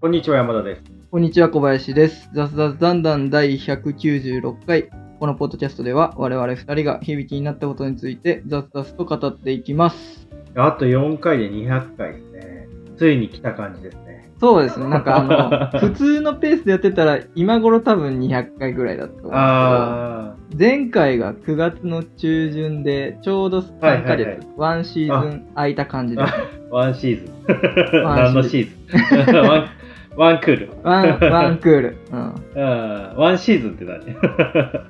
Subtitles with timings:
[0.00, 0.82] こんにちは、山田です。
[1.10, 2.30] こんにちは、小林です。
[2.32, 4.88] 雑雑だんだん第196回。
[5.18, 10.26] このポッドキャストでは、我々二人が響きになったことについて雑々と語っていきます。
[10.54, 12.68] あと4回で200回ですね。
[12.96, 14.30] ついに来た感じですね。
[14.40, 26.32] そうですね、なんかあの、 普通のペースでやってたら、今頃多分200回ぐらいだったと思うんあですけど、前回が9月の中旬で、ちょうど3ヶはいはい月、はいワンシーズン空いた感じです。
[26.32, 28.02] ー、ワンシーズン。
[28.02, 29.64] ワン 何のシーズン
[30.20, 30.70] ワンクール。
[30.82, 31.96] ワン、ワンクール。
[32.12, 32.34] うん。
[32.54, 34.02] うんワンシーズンって何？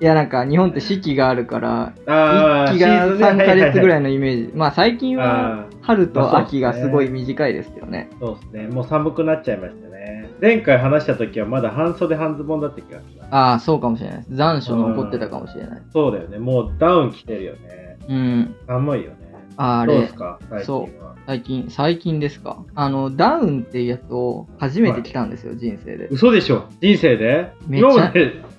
[0.01, 1.93] いや、なんか日本って四季があるから、
[2.67, 4.01] 一期が3ヶ月ぐらい。
[4.01, 4.53] いのイメージ。
[4.57, 8.11] まあ最近はあ春と秋がすごい短いですけどね。
[8.19, 8.75] そうですね。
[8.75, 10.31] もう寒くなっちゃいましたね。
[10.43, 13.21] 前回話した時はまだ半袖半ズボンだった気がする。
[13.31, 14.25] ああ、そうかもしれない。
[14.31, 15.83] 残暑残ってたかもしれない。
[15.93, 16.39] そうだよね。
[16.39, 17.59] もうダウン着てるよね。
[18.09, 18.55] うん。
[18.67, 19.20] 寒いよね。
[19.63, 20.39] ああれどうです、か？
[20.49, 21.15] 最近は。
[21.27, 22.65] 最近、最近ですか？
[22.75, 26.09] あの、ダウンっていうやつを初めて着たんですよ、人生で。
[26.11, 26.65] 嘘でしょ？
[26.81, 27.53] 人生で？
[27.67, 28.13] めっちゃ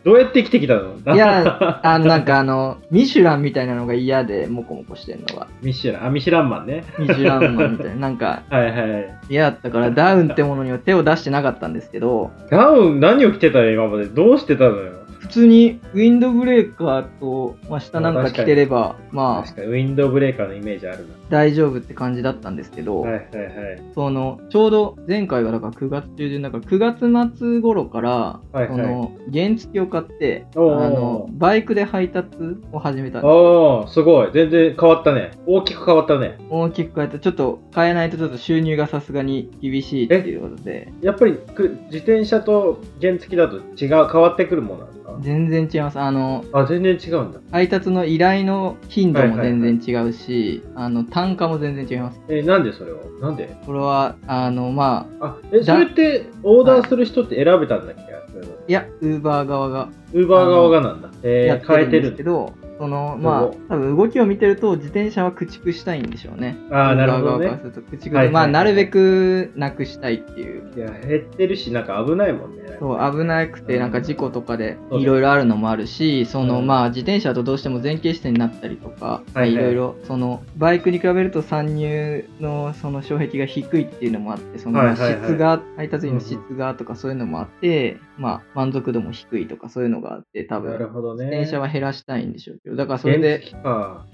[0.03, 0.95] どうやって生きてきたの？
[1.16, 5.48] いや、あの、なんかあの、ミシュランみたいなのが嫌で、モコモコしてんのが。
[5.64, 6.84] ミシュラン、あ、ミシュランマンね。
[7.00, 7.95] ミシュランマンみたいな。
[7.95, 9.16] なんか はいはい。
[9.30, 13.70] 嫌だったから、ダウンってものには手を出してなかったんですけど、ダウン何を着てたの？
[13.72, 14.06] 今まで。
[14.06, 15.00] どうしてたのよ？
[15.32, 19.68] 普通にウィンドブレーカーと、まあ、下なんか着てれば、まあ、確かに。
[19.68, 23.12] ウィンドウブレーカーのイメージある大丈夫って感じだったんですけど、な。
[23.12, 23.84] はいはいはい。
[23.96, 26.78] そのちょうど前回がだから9月中旬だから9
[27.10, 32.30] 月末頃から、はいはいその原付を買ってあのバイクで配達
[32.72, 34.32] を始めたんですああ、すごい。
[34.34, 35.32] 全然変わったね。
[35.46, 36.38] 大きく変わったね。
[36.50, 43.64] 大きく変えてちょっと変えないとちょっと収入がさすがに厳しいっていうことでやっぱりく自転車と原付だと違う、
[44.12, 45.02] 変わってくるものなんですか？
[45.22, 47.40] 全然違いますあのあ、全然違うんだ。
[47.52, 52.19] 配達の依頼の頻度もはいはいはい全然違うし、あの単価も全然違います。
[52.30, 52.97] え、なんでそれを？
[53.22, 53.55] なんで？
[53.66, 58.02] これはあのまああ、え、それってオーダーする人って選べたんだっけ？
[58.33, 58.47] そうい。
[58.67, 59.89] いやウーバー側が。
[60.13, 61.09] ウーバー側がなんだ。
[61.22, 66.58] えー、変えるんですてるけど、そのまあす多分動きを見てると自転車は駆逐したいんでしょうね。
[66.72, 67.50] ああ、なるほどね。
[67.50, 70.74] 駆逐ではいはいはいまあなるべくなくしたいっていう。
[70.75, 72.62] いや、減ってるし、なんか危ないもんね。
[72.80, 76.68] そう危なくてなんか事故とかでいろいろあるのもあるしそのうん。
[76.68, 79.53] まあ自転車だとどうしても前傾姿勢になったりとかはいはい。
[79.53, 91.25] いろいろそのバイクに比べると参入のその障壁が低いっていうのもあってその質が配達員の質がとかそういうのもあってまあ満足度も低いとかそういうのがあって多なる分ほどね。
[91.25, 93.44] 自転車は減らしたいんでしょうけどだからそれで。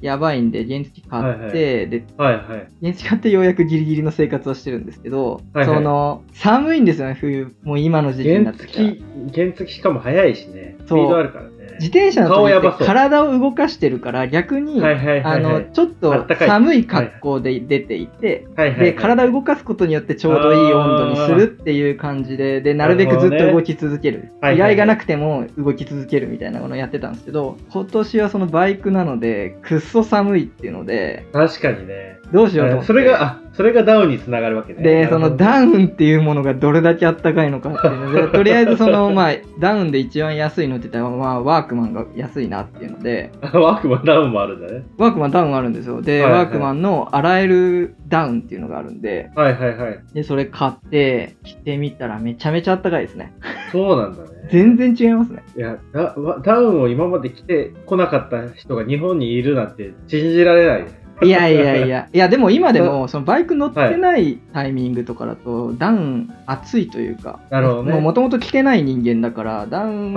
[0.02, 2.70] やばいんで原付買って、ではいはい。
[2.82, 9.04] 原付買ってようやくギリギリの生活をしてるんですけど、その寒いんですよね冬もう今の時期にな原ってきたら付、
[9.34, 10.76] 原付しかも速いしね。
[10.86, 11.57] スピードあるからね。
[11.80, 14.84] 自転車の時って体を動かしてるから逆に。
[14.84, 32.18] あのちょっあと寒い格好で出ていて、で体を動かすことによってちょうどいい温度にするっていう感じででなるべくずっと動き続ける、依頼がなくても動き続けるみたいなものをやってたんですけど今年はそのバイクなのでくっそ寒いっていうので確かにね。
[32.32, 32.88] どうしようと思って。
[32.88, 34.84] それが、あ、それがダウンにつながるわけね。
[34.84, 44.84] で、そのウダウンっていうものがどれだけあったかいのかっていうので、 とりあえずその、まあ、ダウンで一番安いのって言ったら、まあ、ワークマンが安いなっていうので、 ワークマンダウンもあるんだね。
[45.00, 46.04] ワークマンダウンあるんですよ。
[46.04, 50.00] で、はいはいワークマンの洗えるダウンっていうのがあるんで、はいはいはい。
[50.14, 53.34] で、それ買って、着てみたらめちゃめちゃあったかいですね。
[53.72, 54.30] そうなんだね。
[54.52, 55.42] 全然違いますね。
[55.58, 61.07] いやダ、わダウンを今まで着てこなかった人が日本にいるなんて信じられない。
[61.22, 68.00] いやいやいや、 いやでも今でも、そのバイク乗ってないタイミングとかだと、ダウン暑いというか、なるほどね。
[68.00, 70.14] もともと着てない人間だから、ダウン。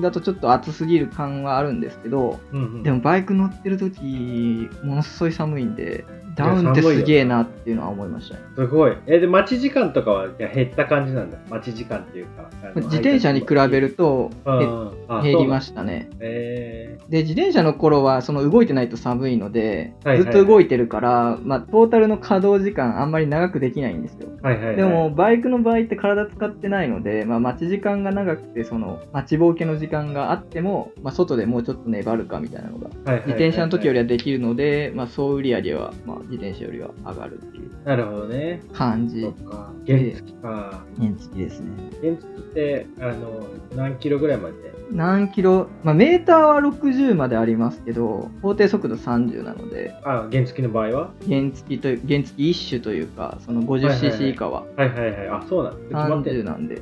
[0.00, 2.38] だとちょっと暑すぎる感はあるんですけど、
[2.82, 6.04] でもバイク乗ってる時ものすごい寒いんで
[6.40, 8.96] ダウンってすげえなっていうのは思いましたねすごい。
[9.06, 11.38] え、で、待ち時間とかは減った感じなんだ。
[11.48, 12.50] 待ち時間っていうか。
[12.76, 14.30] 自転車に比べると
[15.22, 16.16] 減りまししたねた。
[16.20, 24.28] えで自転車の頃はその動いてないと寒いので、ずっと動いてるから、まあ、トータルの稼働時間あんまり長くできないんですよ。
[24.76, 38.62] でも、バイクの場合って体使ってないので、まあ、待ち時間が長くてその待ちぼうけの時間があっても、まあ、外でもうちょっと粘るかみたいなのが自転車の時よりはできるので、まあ、総売り上げは、まあ、自転車よりは上がるっていうなるほどね。
[38.72, 39.72] 感じそっか。
[39.86, 40.84] 原付か。
[40.98, 44.54] 原付ですね原付って、あの、何キロぐらいまで
[44.92, 49.94] 何キロ、まあ、メーターは60までありますけど法定速度30なので。
[50.04, 51.10] あ、原付の場合は？
[51.28, 54.64] 原付という原付一種というかそのはいはいはい 50cc 以下は。
[54.76, 55.28] はいはいはい。
[55.28, 55.78] あ、そうなんだ。
[55.80, 56.44] 決まって30る。
[56.44, 56.80] なんでい。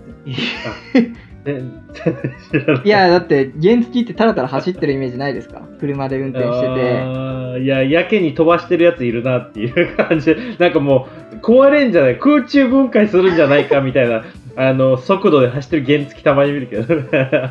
[2.84, 5.62] いやだって原付ってたらたら走ってるイメージないですか？
[5.80, 7.28] 車で運転してて。
[7.58, 10.26] いや、やけに飛ばしてるやついるなっていう感じ。
[10.26, 14.24] で、なんかもう、壊れんじゃない、空中分解するんじゃないかみたいな、
[14.60, 16.94] あの、速度で走ってる原付たまに見るけど。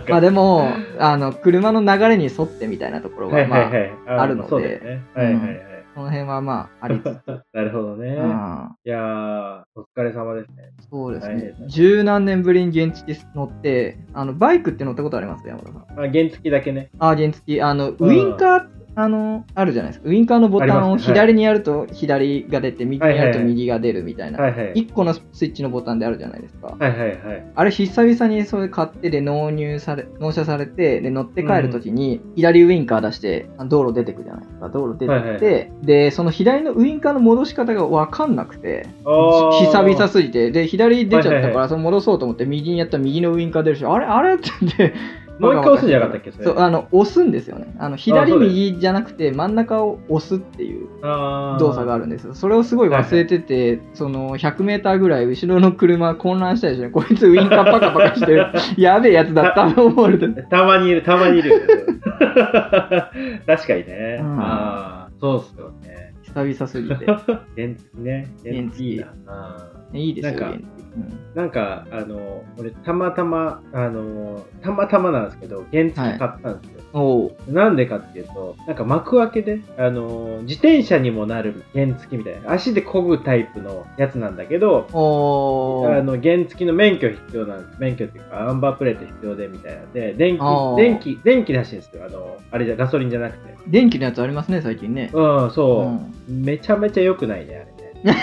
[0.10, 0.68] ま あでも、
[1.00, 3.60] あの、車の流れに沿ってみたいなところが、まあ。
[3.62, 5.62] はいはいはい。
[5.96, 7.08] この辺はまあ、ありつつ。
[7.54, 8.10] なるほどね。
[8.10, 10.72] うんいやー、お疲れ様ですね。
[10.92, 11.54] そうですね。
[11.68, 15.48] 十何年ぶりに原付乗って、あの、バイクって乗ったことあります？
[15.48, 15.78] 山田さん。
[15.80, 16.90] あ、原付だけね。
[17.00, 18.66] あ、原付、あの、ウインカー、
[19.00, 20.10] あの、あるじゃないですか。
[20.10, 24.40] ウインカーのボタンを左にやると左が出て、右にやると右が出るみたいな。
[24.40, 24.72] はいはい。
[24.74, 26.76] 一個のスイッチのボタンであるじゃないですか。
[27.54, 34.70] あれ久々にそれ買ってで納入され、納車されて、で乗って帰るときに、左ウインカー出して、あ道路出てくじゃないですか。
[34.70, 44.34] 道路出てきて、で、その左のウインカーの戻し方がわかんなくて、久々すぎて、で、左出ちゃったから、その戻そうと思って、右にやったら右のウインカー出るし、あれあれ？
[44.34, 44.94] って言って、
[45.40, 46.46] もう一回押すんじゃなかったっけそれ？
[46.46, 47.74] そう、あの、押すんですよね。
[47.80, 50.88] あの、左右じゃなくて、真ん中を押すっていう
[51.60, 52.34] 動作があるんですよ。
[52.34, 56.90] それをすごい忘れてて、その、100メーターぐらい後ろの車混乱したでしょね。
[56.90, 58.48] こいつウインカーパカパカしてる。
[58.78, 60.28] やべえやつだったと思われて。
[60.50, 61.52] たまにいる、たまにいる。
[63.46, 64.20] 確かにね。
[64.22, 66.14] うんああ、そうっすよね。
[66.24, 67.06] 久々すぎて。
[67.56, 68.28] 原付ね。
[68.44, 69.14] 原付いいな。
[69.94, 76.78] あいいですよ、なんかうんーなんか、あの、俺、たまたま、あの、たまたまなんですけど、原付買ったんですよ。
[76.94, 84.94] おうなんでかっていうと、なんか幕開けで、あの、自転車にもなる原付みたいな、足で漕ぐタイプのやつなんだけど、あ
[86.02, 87.80] の原付の免許必要なんです。
[87.80, 90.42] 免許っていうか、アンバープレート必要でみたいなので、電気
[90.82, 92.06] 電気、電気らしいんですよ。
[92.06, 93.54] あの、あれじゃ、ガソリンじゃなくて。
[93.68, 95.12] 電気のやつありますね、最近ね。
[95.14, 95.82] うん、そ
[96.30, 96.32] う。
[96.32, 97.77] うんめちゃめちゃ良くないね、あれ
[98.08, 98.16] ね。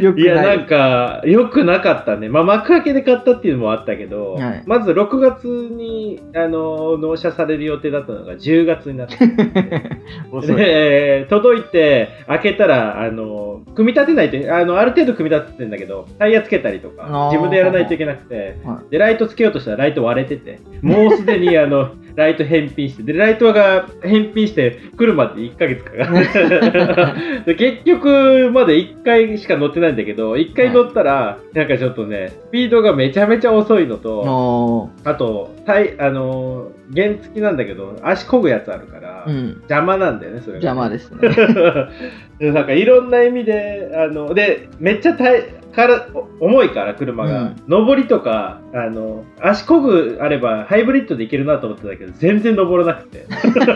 [0.00, 2.28] 良くないいや、なんか、良くなかったね。
[2.28, 9.16] まあ、幕開けで買ったっていうのもあったけど、はいまず6月に、あの、納車される予定だったのが10月になって。
[10.46, 27.44] で、届いて、開けたら、あの、組み立てないと、あの、ある程度組み立ててんだけど、タイヤつけたりとか自分でやらないといけなくて、はで、ライトつけようとしたらライト割れてて、もうすでにあの、ライト返品して、で、ライトが返品して来るまで1ヶ月かかる。
[27.44, 39.48] で結局まで1回しか乗ってないんだけど、1回乗ったら、なんかちょっとね、スピードがめちゃめちゃ遅いのと、あと、タイあのー原付なんだけど、足こぐやつあるから、うん。
[39.68, 40.70] 邪魔なんだよね、それが。
[40.70, 41.18] 邪魔ですね。
[42.38, 45.42] でなんかいろんな意味で、あの、で、めっちゃ大
[45.76, 46.08] から
[46.40, 47.52] お重いから、車が。
[47.68, 53.26] 上りとか、あの、足こぐあれば、ハイブリッドでいけるなと思ってたけど、全然登らなくて。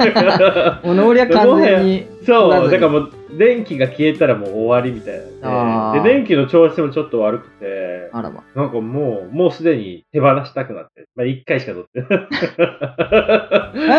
[0.83, 2.07] おのりは完全に。
[2.25, 6.01] そう、だからもう、電気が消えたらもう終わりみたいなで。
[6.01, 7.67] で、電気の調子もちょっと悪くて、
[8.13, 8.45] あらま。
[8.55, 11.07] なんかもう、もうすでに手放したくなって。
[11.15, 12.09] まあ、1回しか乗ってない。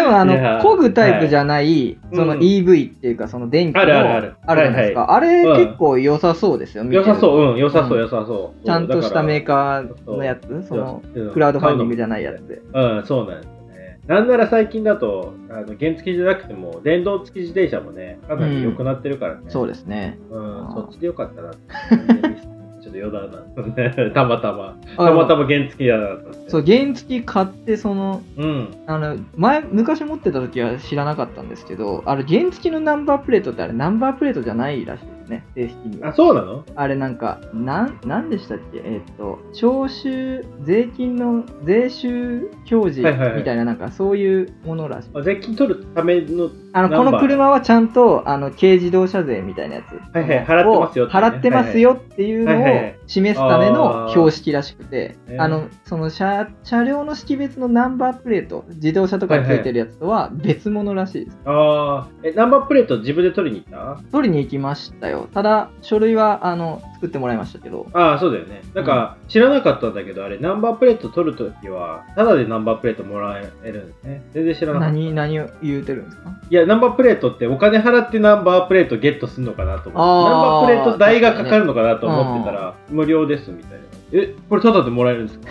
[0.02, 5.12] でもあのいや、漕ぐタイプじゃない、そのうん EV っていうか、その電気のあるあるあるあるじゃないですか。
[5.12, 8.66] あはいれうん結構良さそうですよ、良さそう、うん、良さそう、うん良さそう。
[8.66, 12.62] ちゃんとしたメーカカーのやつ、その、ークラウドファンディングじゃないやつで。
[12.74, 14.00] うん、そうなんですよね。
[14.08, 19.42] なんなら最近だと、あの原付じゃなくても、電動付き自転車もね、かなり良くなってるからね。
[19.50, 20.18] そうですね。
[20.30, 22.61] うん、そっちでよかったなって。
[22.92, 24.12] ちょっと余談なんですね。
[24.12, 24.78] たまたま。
[24.98, 26.18] あたまたま原付だな。
[26.48, 28.76] そう、原付買って、その、うん。
[28.88, 36.10] あの、前、昔持ってた時は知らなかったんですけど、あれ、原付のナンバープレートってあれ、ナンバープレートじゃないらしいですね、正式には。
[36.10, 36.66] あ、そうなの？
[36.76, 38.82] あれなんか、なん、なんでしたっけ？
[38.84, 45.10] えーっと、徴収、税金の税収表示はいはいはいみたいな、なんかそういうものらしい。
[45.14, 50.16] あ税金取るための、あの、この車はちゃんと、あの、軽自動車税みたいなやつ。
[50.16, 61.38] はいはい払ってますよ払ってますよっていうのを示すための標識らしくてあ、の、その車、車両の識別のナンバープレート、自動車とかについてるやつとは別物らしいです。
[61.46, 64.02] ああ、え、ナンバープレート自分で取りに行った？
[64.12, 65.28] 取りに行きましたよ。
[65.34, 68.62] ただ、書類は、あの、作ってもらいましたけど、ああ、そうだよね。
[68.76, 74.22] なんか、知らなかったんだけど、あれ、ナンバープレート取るときは、ただでナンバープレートもらえるんですね。
[74.34, 74.94] 全然知らなかった。
[74.94, 76.30] 何、何を言うてるんですか？
[76.48, 79.98] いや、ナンバープレートってお金払ってナンバープレートゲットするのかなと思って。
[79.98, 83.78] ナンバープレート代がかかるのかなと思ってたら、無料ですみたいな。
[84.14, 85.48] え、これタダでもらえるんですか？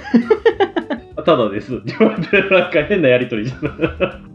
[1.21, 3.57] あタダですって言われて、なんか変なやりとりじゃ。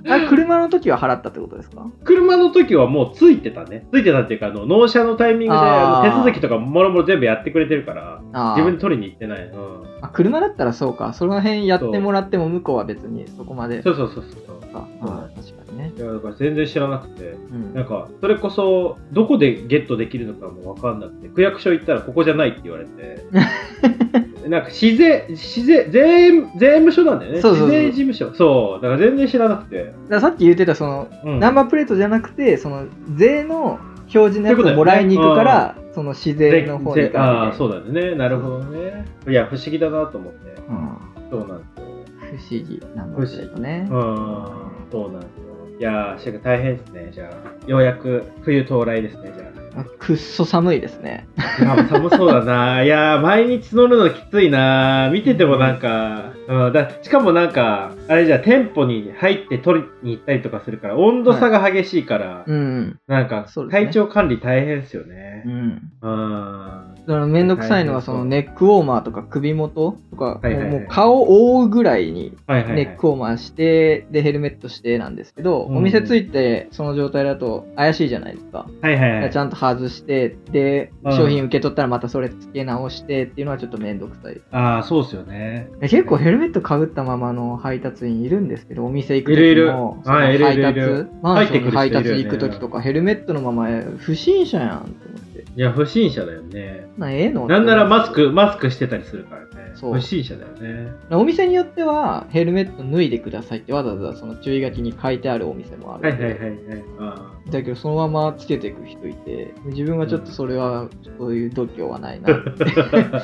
[0.08, 1.88] あ、車の時は払ったってことですか？
[2.04, 3.88] 車の時はもうついてたね。
[3.92, 8.22] ついてたっていうか、あの納車のタイミングであの手続きとかもろもろ全部やってくれてるから、
[8.56, 9.46] 自分で取りに行ってない。
[9.46, 9.84] うん。
[10.02, 11.14] あ車だったらそうか。
[11.14, 13.82] その辺やってもらっても向こうは別にそこまで。
[13.82, 14.42] そうそうそうそう。
[14.42, 14.88] か。
[15.02, 15.92] そうあー確かにね。
[15.98, 23.24] いやだから全然知らなくて、うんなんか、それこそ、どこでゲットできるのかもわかんなくて、区役所行ったらここじゃないって言われて、
[24.48, 27.42] なんか、市税、市税、税務、税務署なんだよね。
[27.42, 28.34] そうそうそう市税事務所。
[28.34, 28.82] そう。
[28.84, 29.86] だから全然知らなくて。
[29.86, 32.86] だからさっき言ってたその、うんナンバープレートじゃなくて、その
[33.16, 33.80] 税の
[34.14, 37.56] 表示のやつをもらいに行くから、その自然の方にぜぜああ、う。
[37.56, 38.16] そうだね。
[38.16, 39.06] なるほどね。
[39.28, 40.62] いや、不思議だなと思って。
[40.70, 41.86] うんそうなんですよ。
[42.26, 43.88] 不思議なんだけどね。
[43.90, 44.46] うん、
[44.92, 45.46] そうなんですよ。
[45.80, 47.12] いやー、しか大変ですね。
[47.14, 49.55] じゃあ、ようやく冬到来ですね、じゃあ。
[49.84, 51.28] くっそ寒いですね。
[51.60, 52.84] 寒そうだな。
[52.84, 55.10] いや、毎日乗るのきついな。
[55.12, 63.00] 見ててもなんか、うん、だしかもなんか、あれじゃ、店舗に入って取りに行ったりとかするから、温度差が激しいから、うん。
[63.08, 65.50] なんかそう、ですね体調管理大変ですよねう。
[65.50, 65.92] ん。
[66.02, 66.96] うん。
[67.08, 72.76] だからめんどくさいのは、そのネックウォーマーとか首元とか、はいはいはいもう顔を覆うぐらいにはいはい、はい。
[72.86, 78.68] ネックウォーマーして、で、ヘルメットしてなんですけど、うんお店着いてその状態だと怪しいじゃないですか。
[78.82, 79.32] はいはいはい。
[79.32, 84.42] ちゃんと外して、で、うん商品受け取ったらまたそれ付け直してっていうのはちょっとめんどくさい。
[84.52, 85.70] ああ、そうですよね。
[85.82, 95.46] え結構ヘルメットかぶったままの配達員いるんですけど、お店行く時も、配達マンションに配達行く時とか、ヘルメットのまま不審者やんって思って。
[95.56, 96.88] いや、不審者だよね。
[96.98, 99.72] なええのなんならマスク、マスクしてたりするからね。
[99.76, 99.94] そう。
[99.94, 100.92] 不審者だよね。
[101.12, 106.56] お店によってはヘルメット脱いでくださいってわざわざその注意書きに書いてあるお店もあるはいはいはいはい。
[107.00, 112.50] あだけどそのままつけていく人いて自分はちょっとそれはそういう度胸はないなって。
[112.50, 113.22] ー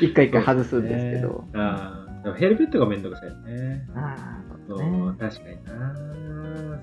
[0.02, 3.86] 一回一回外すんですけど、ああ、でもヘルメットがめんどくさいよね。
[3.94, 5.94] ああそ、そううね確かにな。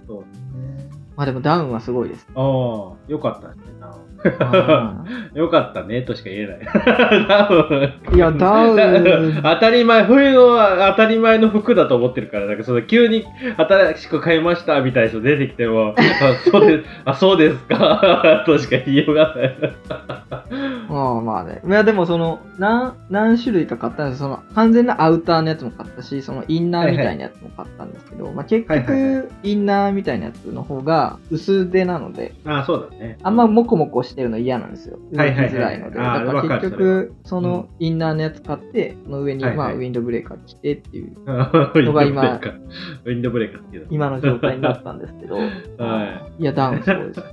[0.08, 0.22] そう
[0.58, 0.90] ね。
[1.18, 2.42] まあでもダウンはすごいですああ、
[3.10, 3.56] よかったね。
[3.78, 3.98] なあ
[5.34, 7.28] よかったねとしか言えない。
[7.28, 8.16] ダウン。
[8.16, 13.26] いやダウン当たり前、冬の当たり前の服だと思ってるから、なんかその急に
[13.58, 19.56] 新しく買いましたみたいな人出てきても、あそうですあそうですか としか言いようがない。
[20.90, 33.18] ああまあねいやでもその何何種類か買ったんですその完全なアウターのやつも買ったしそのインナーみたいなやつも買ったんですけど、まあ、結はいはいは局インナーみたいなやつの方が薄手なのでああ、そうだね。
[33.24, 35.00] あんまモコモコしてるの嫌なんですよ。
[35.12, 35.98] づらいので。
[35.98, 42.40] だから結局、そのインナーのやつ買って、その上に、まあ、ウィンドブレーカー着てっていう、 ウィンドブレー今。
[43.06, 43.88] ウィンドブレーカーっていうの。
[43.92, 45.36] 今の状態になったんですけど、
[45.80, 47.24] はいや、ダウンすごいです。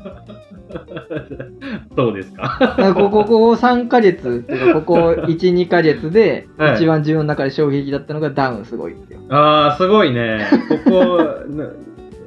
[1.96, 2.94] そうですか。
[2.94, 9.20] ここここ3ヶ月っていうか、ここ1、2ヶ月で、はい一番自分の中で衝撃だったのがダウンすごいですよ。
[9.28, 10.46] ああ、すごいね。
[10.86, 11.18] ここ、
[11.50, 11.70] な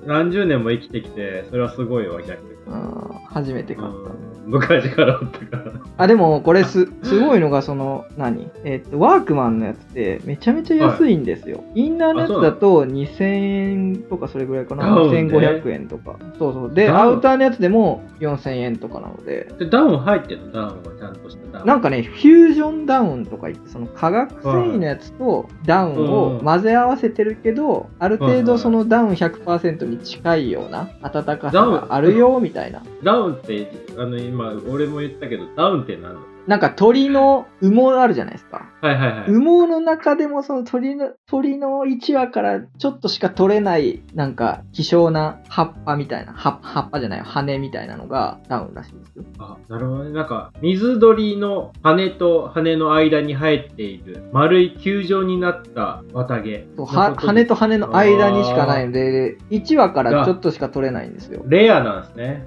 [0.06, 2.54] 何十年も生きてきて、それはすごいわ、逆に。
[2.68, 3.96] うん初めて買った。
[3.96, 5.72] うん昔からおったから。
[5.96, 8.52] あ、でも、これす、すごいのが、その、何？
[8.66, 11.64] えっと、ワークマンのやつって、めちゃめちゃ安いんですよ。
[11.76, 14.84] インナーのやつだと、2000円とかそれぐらいかな？
[14.84, 16.20] ダウンね2500円とか。
[16.38, 16.74] そうそう。
[16.74, 20.52] で、アウターのやつでも4000円とかなので、で、ダウン入ってるの？
[20.52, 21.66] ダウンはちゃんとしたダウン。
[21.66, 32.82] なんかね、フュージョンダウンとか言って、その化学繊維のやつとダウンを混ぜ合わせてるけど、ある程度そのダウン100%に近いような暖かさがあるよ、みたいな。
[33.04, 33.68] ダウンって、
[33.98, 36.20] あの、今、俺も言ったけど、ダウンって何だ？
[36.46, 38.70] なんか鳥の羽毛あるじゃないですか。
[38.82, 39.32] はいはいはい。
[39.32, 49.24] 羽毛の中でもその鳥の鳥の1羽からちょっとしか取れないなんか希少な葉っぱみたいな葉葉っぱじゃない羽みたいなのがダウンらしいですよ。
[49.40, 50.12] あ、なるほどね。
[50.12, 56.68] なんか、水鳥の羽と羽の間に生えている丸い球状になった綿毛。
[56.86, 61.44] 羽と羽の間にしかないので1羽からちょっとしか取れないんですよ。
[61.48, 62.46] レアなんですね。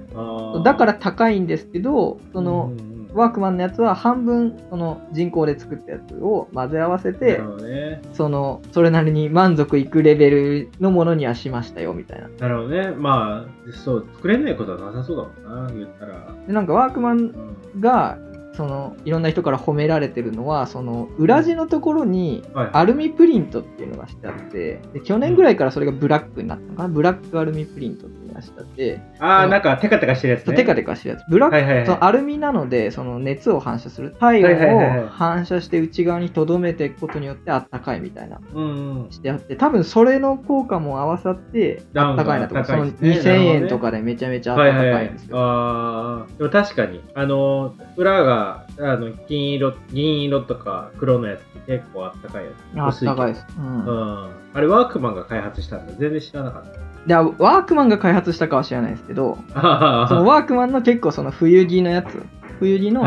[0.63, 8.01] だから高いんですけどそのうんワークマンのやつは半分その人工で作ったやつを混ぜ合わせなてね。
[8.13, 12.29] そのそれなりに満足いくレベルのものにはしましたよみたいな。
[12.29, 12.91] なるほどね。
[12.91, 16.33] まあ、そう、作れないことはなさそうだもんな、言ったら。
[16.47, 18.17] でなんかワークマンうんが
[18.53, 22.69] そのいろんな人から褒められてるのはその裏地のところにはい。
[22.73, 30.55] アルミプリントっていうのがしてあってで去年ぐらいからそれがブラックになったのかなブラックアルミプリントっていうのがしてあって、ああ、なんかテカテカしてるやつね。
[30.55, 39.11] テカテカしてるやつブラック、はいはいはいそのアルミなのでその熱を反射する体はいはいはいはい温を反射して内側に留めていくことによってあったかいみたいなうんうん。
[39.11, 45.29] してあって多分それの効果も合わさってあったかいなとか、そのダウンが高いです2000ね円とかでめちゃめちゃあったかはいはいはいいんです。
[45.29, 52.79] よ、ああ、でも確かに、あの、裏が、あの、金色、銀色とか黒のやつって結構あったかいやつ。
[52.79, 54.29] あったかい薄です、うけどうんん。
[54.53, 55.93] あれ、ワークマンが開発したんだ。
[55.93, 56.86] 全然知らなかった。
[57.07, 62.21] でワークマンが開発したかは知らないですけどあ そのワークマンの結構その冬着のやつ。
[62.59, 63.03] 冬着の。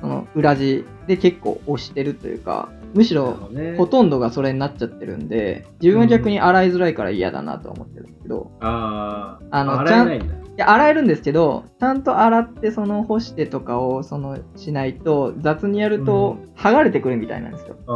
[0.00, 3.36] その裏地で結構押してるというかむしろ
[3.76, 10.24] ほとんどがそれになっちゃってるんで自分は逆に洗いづらいから嫌だなとは思ってるんですけどああ、あの洗えな
[10.56, 10.60] い。
[10.60, 17.76] や、洗えるんですけど、ちゃんと洗って、その、干してとかを、その、しないと、雑にやると、剥がれてくるみたいなんですよ。
[17.86, 17.92] あ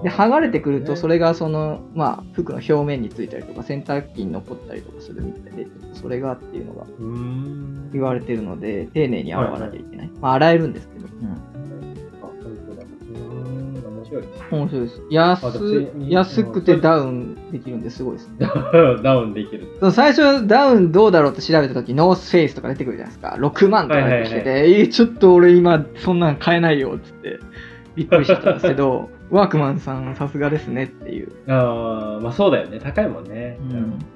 [0.00, 6.86] ーで、剥がれてくると、ねそれが、その、まあ、服の表面についたりとか、洗濯機に残ったりとかするみたいで、それがっていうのが
[7.92, 10.10] 言われてるので、丁寧に洗わなきゃいけない。
[10.20, 11.06] まあ、洗えるんですけど。
[11.06, 11.54] うん。
[13.98, 14.24] 面白い。
[14.50, 15.02] 面白いです。
[15.10, 18.48] あ安安くてダウンできるんですごいですね。
[19.04, 19.68] ダウンできる。
[19.78, 23.36] そう最初ダウンどうだろうって調べた時ノースフェイスとか出てくるじゃないですか。
[23.38, 27.38] 6万とか出てきてて、はいえーちょっと俺今そんなん買えないよっつって
[27.94, 31.28] びっくりしてたんですけど、 ワークマンさんさすがですねっていう。
[31.46, 32.80] ああ、まあそうだよね。
[32.82, 33.58] 高いもんね。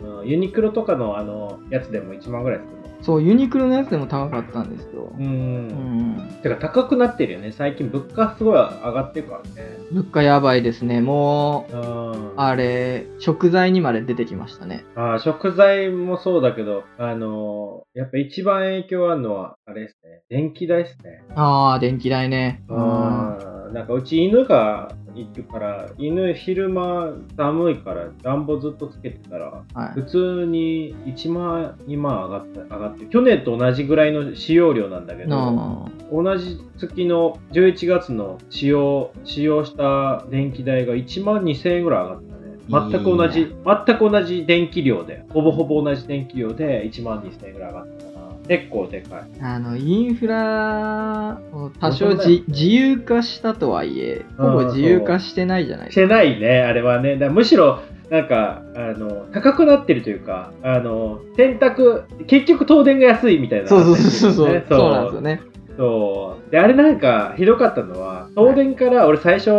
[0.02, 2.77] うんうんユニクロとかのあのやつでも1万ぐらいする。
[3.02, 5.12] そう、ユニクロのやつでも高かったんですよ。
[5.18, 5.22] う。
[5.22, 6.28] うんん。
[6.42, 7.52] てか高くなってるよね。
[7.52, 9.78] 最近物価すごい上がってるからね。
[9.92, 11.00] 物価やばいですね。
[11.00, 11.78] もう、う
[12.14, 14.84] んあれ、食材にまで出てきましたね。
[14.94, 20.22] あー食材もそうだけど、あのーやっぱ一番影響あるのは、あれですね。
[20.28, 21.24] 電気代ですね。
[21.34, 22.62] ああ、電気代ね。
[22.68, 23.38] うん。
[23.72, 30.04] なんかうち犬がいるから、犬昼間寒いから暖房ずっとつけてたら、はい普。
[30.04, 42.90] 通に1万、2万上がって、上がって、去年と同じぐらいの使用量なんだけど、な同じ月の11月の使用、使用した電気代が1万2000円ぐらい上がったね。
[42.92, 43.54] 全く同じ、
[43.86, 48.07] 全く同じ電気量で、ほぼほぼ同じ電気量で1万2000円ぐらい上がった
[48.48, 49.20] 結構でかい。
[49.42, 56.06] ああの、インフラを多少じ自由化したとはいえ、ほぼ自由化してないじゃないですか。
[56.06, 57.16] してないね、あれはね。
[57.28, 65.40] むしろ、なんか、あの、高くなってるというか、あの、洗濯、結局東電が安いみたいな、そうそうそうそう、ねそうなんですよね。
[65.76, 66.50] そう。
[66.50, 69.50] で、あれなんか、ひどかったのは、東電から俺最初、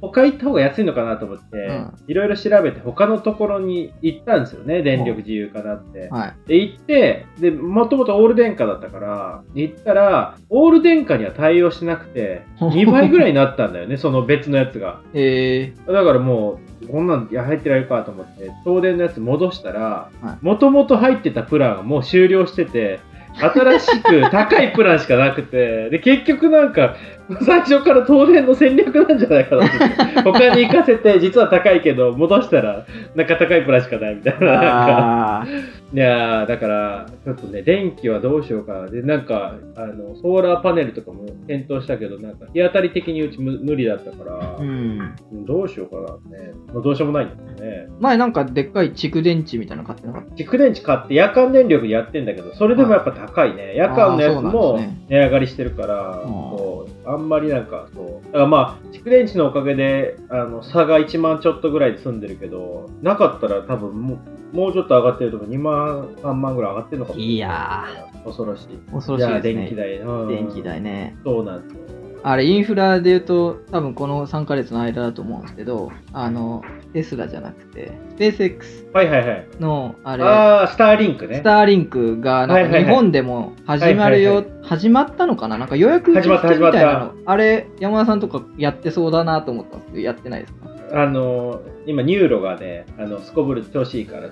[0.00, 6.08] 他行った方が安いのかなと思ってうん、いろいろ調べて他のところに行ったんですよね、電力自由化なって。
[6.10, 6.48] はい。
[6.48, 15.00] で、行って、で、もともとオール電化だったから、行ったら、オール電化には対応してなくて、 2倍ぐらいになったんだよね、その別のやつが。
[15.14, 20.10] えだからもう、こんなん入ってられるかと思って、東電のやつ戻したらは、
[20.42, 23.00] もともと入ってたプランがもう終了してて、
[23.38, 26.96] 新しく高いプランしかなくて、で、結局なんか、
[27.44, 30.22] 最初から東電の戦略なんじゃないかなって。
[30.22, 34.46] 他に行かせて、実は高いけど、戻したら、なんか高いプランしかないみたい、な。
[34.46, 35.46] なんか
[35.92, 38.86] いやーだから、ちょっとね、電気はどうしようかな。
[38.88, 45.14] で、なんか、あの、ソーラーパネルとかも検討したけど、なんか、日当たり的にうち無無理だったから、うん。
[45.46, 46.52] どうしようかなね。
[46.74, 47.88] まあ、どうしようもないんだけどね。
[48.00, 53.76] 前なんかでっかい蓄電池みたいなの買ってなかっ蓄電池買って夜間電力でやってんだけど、それでもやっぱ高いね。
[53.76, 58.26] 夜間のやつも値上がりしてるから、そうあんまりなんかそう。
[58.26, 64.18] だからまあ、蓄電池のおかげで、あの、差が1万ちょっとぐらいで済んでるけど、なかったら多分もう、
[64.52, 65.50] もうちょっと上がってると思う。
[65.50, 67.22] 2万、3万ぐらい上がってるのかもい。
[67.34, 67.84] いや
[68.24, 68.66] 恐ろしい。
[68.90, 69.62] ー、恐ろしいやですね。
[69.62, 69.98] 電気代。
[69.98, 71.16] うん電気代ね。
[71.24, 71.80] そうなんですよ。
[72.22, 76.60] あれ、インフラで言うと、多分この3ヶ月の間だと思うんですけど、あの、
[76.92, 79.46] テスラじゃなくて、スペース X はいはいはい。
[79.60, 81.42] の、あれ、ああ、スターリンクねス。
[81.44, 85.56] ターリンクが、なんか日本でも始まるよ始まったのかな？
[85.58, 87.12] なんか予約受付みたい始まった始まなの。
[87.26, 90.70] あれ、山田さんとかやってそうだなと思ったんですけど、やってないですか？
[90.92, 94.28] あの今、 NURO がね、あの、すこぶる調子いいから。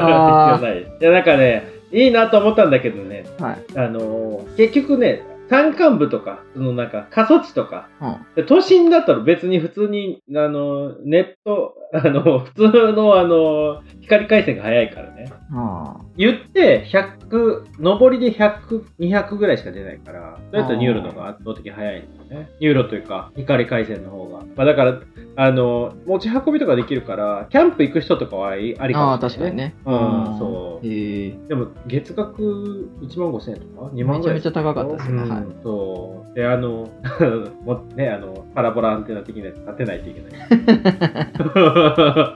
[0.00, 0.82] あー 必要ない。
[0.82, 3.56] いや、なんかね、いいなと思ったんだけどね、はい。
[3.76, 8.16] あのー結局ね、山間部とか、そのなんか過疎地とか、うん。
[8.34, 15.26] で都心だったら別に普通に、あのーネット、あの、普通のあのー光回線が早いからね。
[15.54, 22.48] あ言って、100、上りで100、200ぐらいしか出ないから、そうやったら NURO の方が圧倒的に早いんだよね。
[22.60, 24.40] NURO というか、光回線の方が。
[24.56, 24.98] まあだから、
[25.36, 29.74] あの、持ち運びとかできるから、キャンプ行く人とかはありあああ、かもしれない、確かにね。
[29.84, 29.94] う
[30.34, 31.34] んそうへえ。
[31.48, 36.34] でも、月額1万5千円とか ?2 万ぐらいめちゃめちゃ高かったですよねうんはいそう。
[36.34, 36.88] で、あの、
[37.64, 40.30] もね、あの、パラボラアンテナ的なやつ立てないといけない。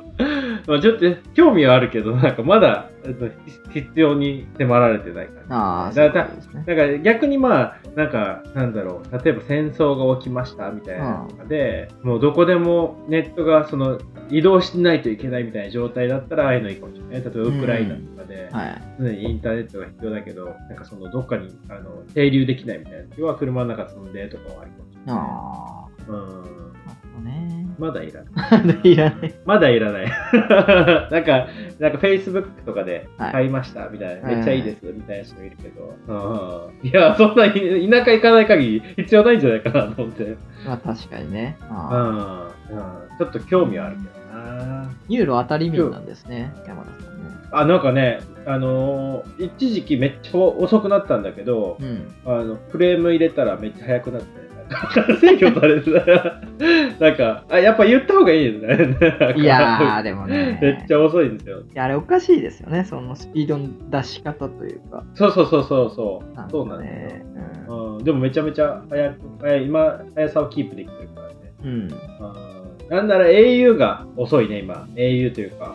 [0.66, 1.04] まあちょっと
[1.34, 3.26] 興味はあるけど、なんかまだえっと
[3.72, 5.56] 必要に迫られてないから。
[5.56, 6.64] ああ、だからね。
[6.66, 13.98] だから逆にまあ、なんか、なんだろう、例えば戦争が起きましたみたいなのとかで、もうどこでもネットがその
[14.30, 17.32] 移動しないといけないみたいな状態だったら、ああいうのいいかもしれない。
[17.32, 18.82] 例えばウクライナとかで、はい。
[18.98, 25.16] 常にインターネットが必要だけど、なんかそのどっかにあの停留できないみたいな時は車の中積んでとかはありかもしれない。
[25.16, 25.86] ああ。
[26.08, 26.16] うん。
[26.16, 26.32] なる
[27.14, 27.57] ほどね。
[27.78, 28.90] まだいらない。
[28.90, 29.34] いらない。
[29.44, 30.06] まだいらない。
[31.10, 31.46] なんか、
[31.78, 37.52] なんか Facebook とかではい買いましたみたいな、はいめっちゃいいですみたいな人もいるけど、うんいや、そんな田
[38.04, 41.56] 舎行かない限り必要ないんじゃないかなと思って、うんまあ確かにね。
[41.70, 42.48] うんああ
[43.18, 44.90] ちょっと興味はあるけどな。
[45.08, 47.30] ユーロ当たり民なんですね、山田さんね。
[47.50, 52.14] あ、なんかね、あのー一時期めっちゃ遅くなったんだけど、うん。
[52.26, 54.37] あの、フレーム入れたらめっちゃ速くなって、なんか
[55.20, 57.04] 制御されてた。
[57.04, 59.36] なんか、あ、やっぱ言った方がいいですね。
[59.36, 60.58] いやー、でもね。
[60.60, 61.60] めっちゃ遅いんですよ。
[61.60, 65.04] いやあれおかしいですよね、そのスピードの出し方というか。
[65.14, 66.36] そうそうそうそうそう。
[66.36, 67.96] ねそうなんですよ。
[67.98, 71.34] うん、でもめちゃめちゃ速く、速い今、速さをキープできてるからね。
[71.64, 71.68] うん。
[71.68, 71.80] うん。
[71.82, 71.88] うん
[72.88, 74.88] なんなら au が遅いね、今。
[74.94, 75.74] au というか。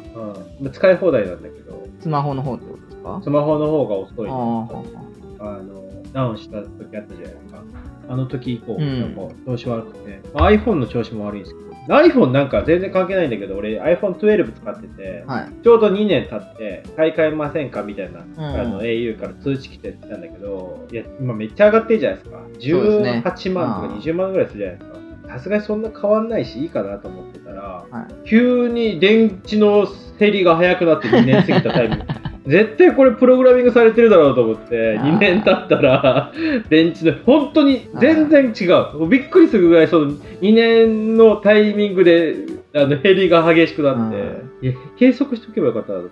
[0.60, 3.22] うん、使い放題なんだけど、スマホの方ってことですか？
[3.24, 7.64] スマホの方が遅い、ああの、ダウンした時あったじゃないですか。
[8.08, 15.34] あの時以降、うんなんか調子悪くて、まあ iPhone の調子も悪いんですけど、iPhone なんか全然関係ないんだけど、俺 iPhone12 使ってて、あ。
[15.34, 15.50] はい。
[15.64, 22.38] ちょうど2年経って、買い替えませんかみたいな、んあの au から通知来てたんだけど、いや、今めっちゃ上がってるじゃないですか。
[22.38, 25.04] そうですね18万とか20万ぐらいするじゃないですか。
[25.28, 29.88] さすがにそんな変わんないし、いいかなと思ってたら、はい急に電池の
[30.20, 32.06] 減りが早くなって2年過ぎたタイミング。
[32.46, 36.32] 絶対これプログラミングされてるだろうと思って、あー2年経ったら、
[36.70, 38.66] 電池の、本当に全然違
[38.98, 39.08] う。
[39.08, 42.36] びっくりするぐらい、その2年のタイミングで、
[42.76, 46.10] あの、減りが激しくなって、計測しとけばよかったなって、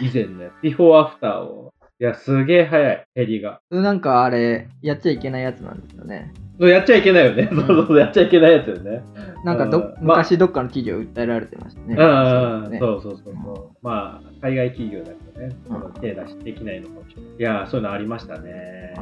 [0.00, 1.72] 以前ね、ビフォーアフターを。
[2.00, 3.60] いや、すげえ早い、減りが。
[3.70, 6.32] なんかあれ、やっちゃいけないやつなんですよね。
[6.58, 7.48] やっちゃいけないよね。
[7.50, 9.02] うんそうそうそう、やっちゃいけないやつよね。
[9.44, 11.96] なんかど、うんまあ昔どっかの企業訴えられてましたね。
[11.98, 13.76] うん、ねそうそうそうそう。
[13.82, 17.32] まあ、海外企業だとね、うんその手出しできないのかもしれない。
[17.38, 18.94] いやー、そういうのありましたね。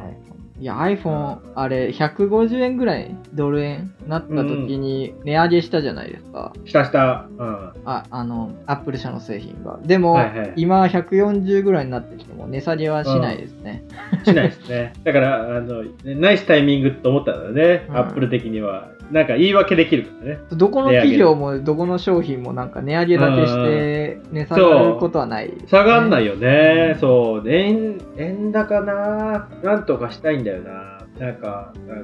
[0.52, 6.53] いや、iPhone、あれ、150円ぐらいドル円なった時に値上げしたじゃないですか。
[6.65, 7.27] したした。
[7.37, 7.71] うん。
[7.85, 9.79] あ、あの、アップル社の製品が。
[9.83, 13.83] でも、はいはい今140ぐらいになってきても値下げはしないですね。
[14.23, 14.93] しないですね。
[15.03, 18.92] だから、あの、ねナイスタイミングと思ったんだね、うんアップル的には。
[19.11, 20.39] なんか言い訳できるからね。
[20.51, 26.33] どこの企業もどこの商品もなんか値上げだけして値下がることはない、下がんないよ。
[26.33, 26.97] よね。
[26.99, 27.49] そう。
[27.49, 30.99] 円、円高ななんとかしたいんだよな。
[31.19, 32.03] なんか、あの、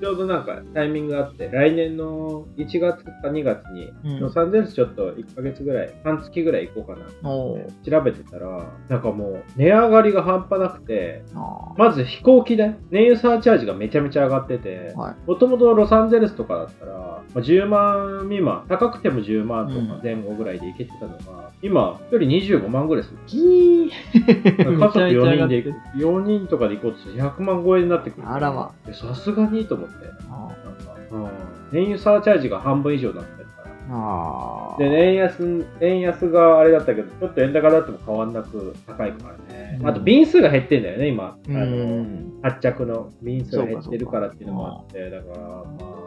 [0.00, 7.30] ちょうどなんかタイミングがあって、来年の1月か2月に、うんロサンゼルスちょっと1ヶ月ぐらい、半月ぐらい行こうかな。
[7.30, 14.94] おー調べてたら、なんかもう値上がりが半端なくて、あまず飛行機代、燃油サーチャージがめちゃめちゃ上がってて。
[15.26, 23.18] もともとロサンゼルスとかだったら、まあ10万未満、高くても10万とか前後ぐらいで行けてたのが、今、1人25万ぐらいする。
[23.26, 28.28] ギー家族4人でめちゃめちゃ上がって行く、4人とかで行こうとして100万超えになってくる。
[28.28, 29.94] あらまでさすがにと思って、
[30.30, 31.28] あなんか、うん、
[31.72, 33.70] 燃油サーチャージが半分以上になってるから。
[33.90, 34.78] あー。
[34.78, 39.78] で、円安、円安があれだったけど、ちょっと円高だっても変わんなく高いからね。
[39.80, 41.24] うんあと、便数が減ってんだよね、今。
[41.24, 41.66] あうの、
[42.02, 42.40] ん。
[42.42, 45.97] 発着の便数が減ってるからっていうのもあって、だから、まあ、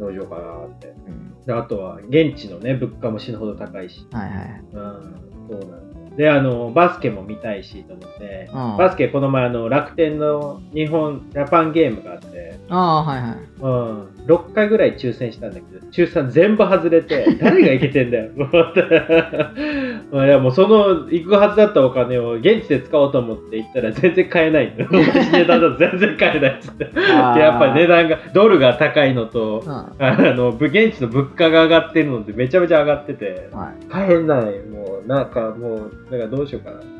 [0.00, 0.88] どうしようかなって。
[1.06, 4.06] うんで、あとは、現地のね、物価も死ぬほど高いし。
[4.12, 4.64] はいはい。
[4.72, 5.14] うん、
[5.48, 6.16] そうなんです。
[6.16, 13.36] で、あの、バスケも見たいしと思って、うんバスケ、この前、あの、楽天の日本、ジャパンゲームがあって、ああ、はいはい。
[13.60, 18.30] うん、6回ぐらい抽選したんだけど、抽選全部外れて、誰がいけてんだよ。
[20.12, 26.84] いや、もうその、行くはずだったお金を現地で使おうと思って行ったら全然買えない 値段だと全然買えないっつって。
[26.84, 29.70] やっぱり値段が、ドルが高いのと、うん。
[29.72, 33.86] あの、ぶ現地の物価が上がってるのでめちゃめちゃ上がってて、はい。
[33.86, 34.42] 買えない。
[34.68, 36.92] もう、なんかもう、なんかどうしようかなってね、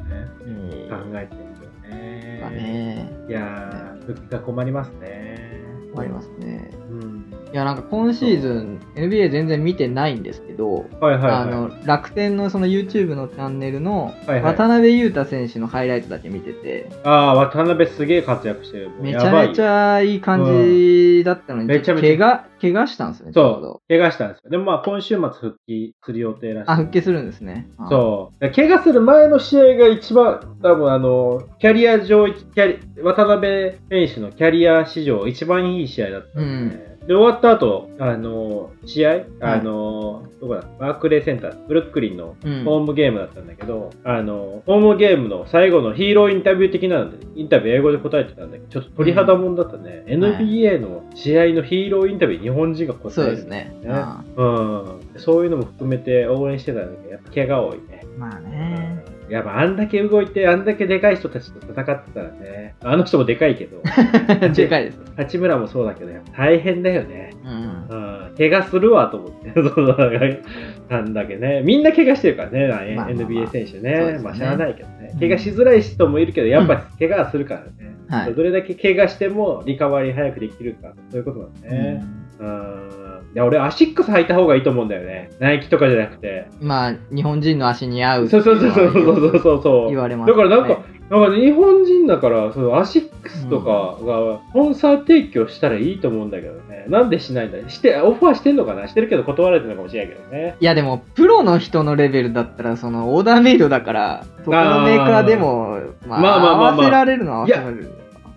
[0.46, 2.38] うん考えてるんだよね。
[2.42, 3.12] まあね。
[3.28, 5.60] いやー、物価困りますね。
[5.96, 6.70] ありますね。
[6.90, 7.09] うん。
[7.52, 11.32] いや、なんか今シーズン、NBA 全然見てないんですけど、はいはい、はい。
[11.32, 18.90] あの、楽天のその YouTube のチャンネルの、はいはい渡辺裕太選手のハイライトだけ見てて、ああ、渡辺すげえ活躍してる。
[19.00, 23.82] めちゃめちゃいい感じだったのに、めちゃめちゃ怪我、怪我したんですね、そど。
[23.84, 24.50] う、怪我したんですよ。
[24.50, 26.70] でもまあ今週末復帰する予定らしい。
[26.70, 27.68] あ、復帰するんですね。
[27.78, 28.50] あそう。
[28.50, 36.90] 怪我する前の試合が一番、多分あの、キャリア上、キャリ渡辺選手のキャリア史上一番いい試合だったんですね。
[37.10, 40.64] で、終わった後、あの、試合、あの、どこだ？
[40.78, 42.62] バークレーセンター、ブルックリンのうん。
[42.62, 50.04] ホームゲームだったんだけど、あの、ホームゲームの最後のヒーローインタビュー的なので、インタビュー英語で答えてたんだけど、ちょっと鳥肌もんだったね。
[50.06, 53.10] NBA の試合のヒーローインタビュー、日本人が答える。
[53.10, 53.74] そうですね。
[53.88, 55.00] あうん。
[55.16, 58.04] そういうのも含めて応援してたんだけど、やっぱ怪我多いね。
[58.16, 59.19] まあね。
[59.30, 63.80] やっぱあんだけ動いて、あんだけでかい人たちと戦ってたらね、あの人もでかいけど、
[64.54, 64.98] でかいです。
[65.16, 67.30] 八村もそうだけど、やっぱ大変だよね。
[67.44, 67.96] うん。
[67.96, 70.42] うん、怪我するわと思って、 そう
[70.88, 73.08] なんだけどね、みんな怪我してるからね、まあまあまあ。
[73.10, 74.12] NBA 選手ね。
[74.12, 74.18] ね。
[74.22, 75.10] まあ知らないけどね。
[75.14, 77.70] う、ん怪我しづらい人もいるけど、やっぱ怪我はするからね、
[78.08, 78.34] はい。
[78.34, 82.02] どれだけ怪我してもリカバリー早くできるか、そういうことだね。
[82.40, 82.99] うん
[83.32, 85.30] いや、俺アシックス履いた方がいいと思うんだよね。
[85.38, 86.46] ナイキとかじゃなくて。
[86.60, 89.88] まあ、日本人の足に合うそいううそうそうそうそうそうそう。
[89.88, 96.86] 言われますだからなんか、なんか日本人だから、そのアシックスとかがスポンサー提供したらいいと思うんだけどね。
[96.88, 100.56] なんでしないんだして、オファーしてんのかなしてるけど断られてるのかもしれないけどね。
[100.58, 107.90] いやでも、プロの人のレベルだったら、その、オーダーメイドだから、どこのメーカーでも、まあ、まあまあまあまあ合わせられるのは合わせられる。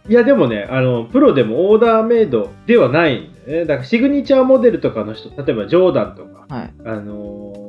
[0.10, 3.66] いやでもね、あの、プロでもオーダーメイドではないよね。
[3.66, 6.74] だからシグニチャーモデルとかの人、例えばジョーダンとか、はい。
[6.86, 7.64] あのー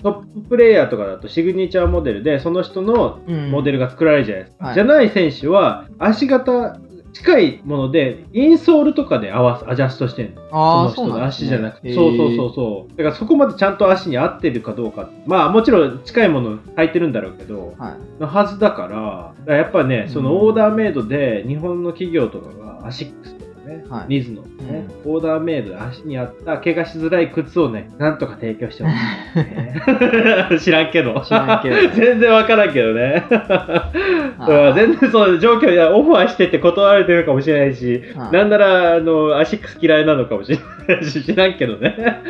[0.00, 4.66] トッププレイヤーとかだとシグニチャーモデルで、その人のうんモデルが作られるじゃないですか。
[4.66, 6.78] はいじゃない選手は、足型
[7.12, 10.42] 近いもので、インソールとかで合わせ、アジャストしてるの。
[10.52, 11.88] ああ、その人の足じゃなくて。
[11.88, 12.96] へーそうそうそうそう。
[12.96, 15.10] だからそこまでちゃんと足に合ってるかどうか。
[15.26, 18.20] まあもちろん近いもの履いてるんだろうけど、はい。
[18.20, 23.37] のはずだから、だからやっぱね、そのオーダーメイドで日本の企業とかがアシックス
[23.68, 24.06] ね、はい。
[24.08, 30.58] ニズノとかね、オーダーメイドで足に合った怪我しづらい靴をね、なんとか提供してほしい、 ね。
[30.58, 31.20] 知らんけど。
[31.20, 31.76] 知らんけど。
[31.94, 33.26] 全然わからんけどね。
[33.28, 34.74] ー うん。
[34.74, 38.32] 全然そう状況いやオファーしてて断られてるかもしれないし、はい。
[38.32, 42.22] なんならあのアシックス嫌いなのかもしれないし知らんけどね。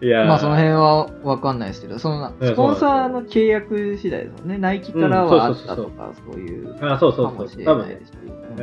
[0.00, 0.26] いやー。
[0.26, 4.58] まあその辺は分かんないですけど、そのうんスポンサーの契約次第ですもんね。
[4.58, 7.64] ナイキからはあったとか、そういうあそうそうそう。
[7.64, 7.86] 多分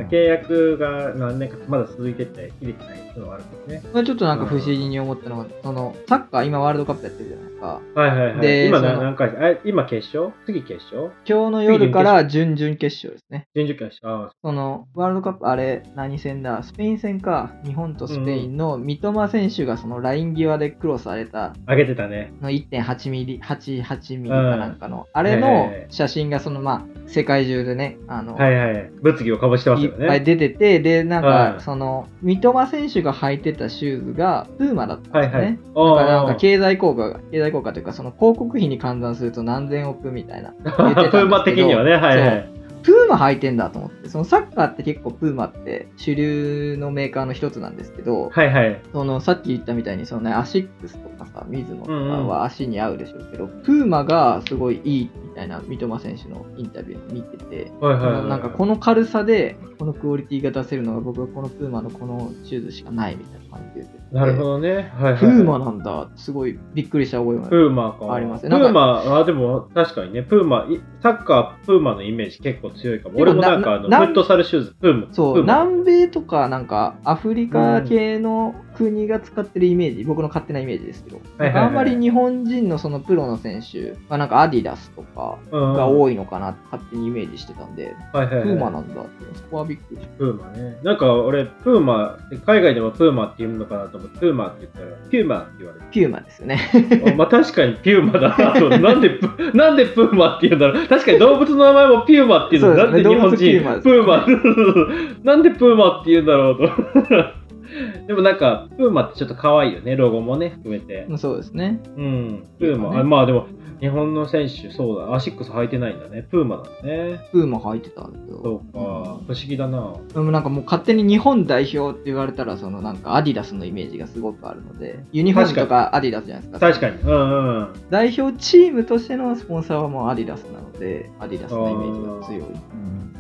[0.02, 3.90] 契約が何年かまだ続いてて、切れてないっていうのはあるけどね。
[3.94, 7.82] まあちょっとなんか不思議に思ったのが、そのサッカー今ワールドカップやってるじゃないですか。
[7.96, 8.42] はいはいはい。
[8.42, 10.34] で今そのな何回あ今決勝？
[10.46, 11.12] 次決勝？
[11.28, 13.48] 今日の夜から準々決勝ですね。
[13.56, 16.64] 準々決勝あそのワールドカップ、あれ、何戦だ？
[16.64, 22.34] スペイン戦か、日本とスペインの三笘選手がそのライン際でクロスされた上げてたね。
[22.42, 28.92] の1.8ミリ、88ミリかなんかの、あれのはい写真がそのまあ、世界中でね、あの、はいはい。
[29.02, 30.20] 物議を醸してますいよっぱいね。
[30.22, 35.38] 出てて、で、なんか、はいその、三笘選手が履いてたシューズが、プーマだったんですね。
[35.38, 35.54] はいはい。
[35.54, 40.54] だからなんかあ経済効果が、経済効果というか、その広告費に換算すると何千億みたいな。
[40.64, 42.50] ー プーマ的にはね、はいはい。
[42.84, 48.82] プーマ履いてんだと思って、そのサッカーって結構プーマって主流のメーカーの一つなんですけど、はいはい。
[48.92, 58.30] そのさっき言ったみたいにその、ね、アシックスとかさ、ミズノとかうんうんは足に合うでしょうけど、プーマがすごいいいみたいな三笘選手のインタビュー見てて、はいはいはい。
[58.30, 64.92] なんかこの軽さでこのクオリティが出せるのが僕はこのプーマのこのシューズしかないみたいな感じでなるほどね。
[64.96, 65.20] はいはい。
[65.20, 68.14] プーマなんだすごいびっくりした覚えプもーマか。
[68.14, 73.20] ありますねプーマ、あ、でも確かにね、プーマ、いサッカー、プーマのイメージ結構強いかも。
[73.20, 75.14] 俺もなんかあの、フットサルシューズ、プーマ。
[75.14, 88.44] そう南米とかなんかアフリカ系の国が使ってるイメージ、僕の勝手なイメージですけど、はいはいはいあんまり日本人のそのプロの選手はなんかアディダスとかうんが多いのかなって勝手にイメージしてたんで、はいはいはい。
[88.44, 90.78] プーマなんだってそこはびっくりしプーマね。
[90.84, 95.86] なんか俺、プーマ、海外でもプーマって言うのかなと思って、プーマって言ったら、ピューマって言われて。
[95.86, 96.60] たピューマですよね
[97.08, 98.70] あまあ確かにピューマだなと。
[98.70, 99.28] なんでプ、
[99.58, 100.88] なんでプーマって言うんだろう。
[100.88, 102.74] 確かに動物の名前もピューマっていうの。
[102.74, 104.26] ねなんで日本人、プーマ。
[105.24, 107.43] なんでプーマって言うんだろうと。
[108.08, 111.08] でもなんか、プーマってちょっと可愛いよね、ロゴもね、含めて。
[111.18, 112.94] そうですねうん、プーマ。
[112.94, 113.48] ねあまあでも、
[113.84, 116.26] 日本の選手、そうだ、アシックス履いてないんだね。
[116.32, 117.20] プーマだね。
[117.34, 118.80] プーマ履いてたんですよそうか、
[119.28, 119.94] 不思議だな。
[120.14, 127.02] でもなんかもう勝手に日本代表って言われたらそのなんかアディダスのイメージがすごくあるのでユニフォームとかアディダスじゃないですか確かに。
[127.02, 127.68] うんうん。
[127.90, 132.42] 代表チームとしてのスポンサーはもうアディダスなのでアディダスのイメージが強い、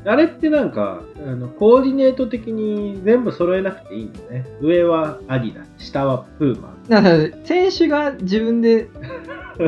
[0.05, 4.45] あれってなんか、あのコーディネート的に全部揃えなくていいんだね。
[4.61, 6.75] 上はアディダス、下はプーマ。
[6.89, 8.89] だから選手が自分で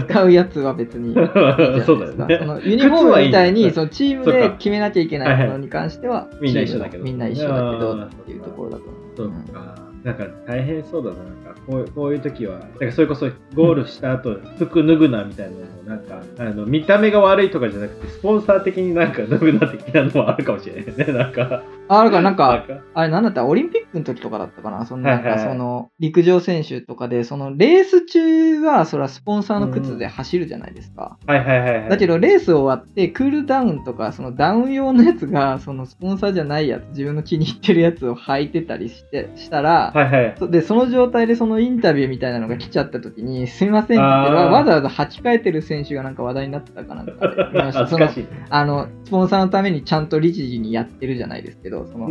[0.08, 1.14] 使うやつは別に
[1.86, 2.38] そうだよね。
[2.40, 7.04] そのユニフォームみたいにそのチームで決めなきゃいけないものに関してはみんな一緒だけど。
[7.04, 8.96] みんな一緒だけどっていうところだと思う。
[9.16, 9.86] そうか。
[10.04, 11.18] なんか大変そうだな。
[11.18, 15.54] なんかこうこういう時は、なんかそれこそゴールした後、服脱ぐなみたいな
[15.86, 21.14] なんか、あの、見た目が悪いとかじゃなくて、スポンサー的になんか脱ぐな的なのもあるかもしれないね。
[21.14, 21.64] なんか。
[21.88, 31.90] あだからなんかかあれなんだったらオリンピックの時とかだったかなそのなんかその陸上選手とかでそのレース中はそれはスポンサーの靴で走るじゃないですか、はいはいはいはい。
[31.90, 40.36] だけどレース終わってクールダウンとかそのダウン用のやつがそのスポンサーじゃないやつ自分の気に入ってるやつを履いてたりしてしたら、はいはい。
[40.38, 48.08] そでその状態でそのインタビューみたいなのが来ちゃった時にすいませんって言ってわざわざ履き替えてる選手がなんか話題になってたかなんかで見ました その。
[48.50, 52.08] あのスポンサーのためにちゃんと律儀にやってるじゃないですけどその。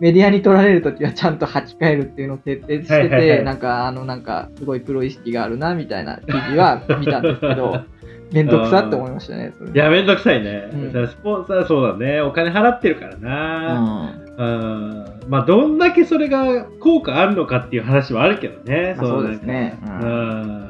[0.00, 7.80] メディアに取られるときはちゃんと履き替えるっていうのを徹底してて、なんか、あの、なんか、すごいプロ意識があるな、みたいな記事は見たんですけど、
[8.32, 10.70] めんどくさって思いましたね、いや、めんどくさいね。
[10.72, 12.20] うんスポンサーそうだね。
[12.20, 14.14] お金払ってるからな。
[14.14, 14.20] うん。
[14.40, 18.94] うんまあ、どんだけそれが効果あるのかっていう話はあるけどね。
[18.96, 20.69] まあそうですねううん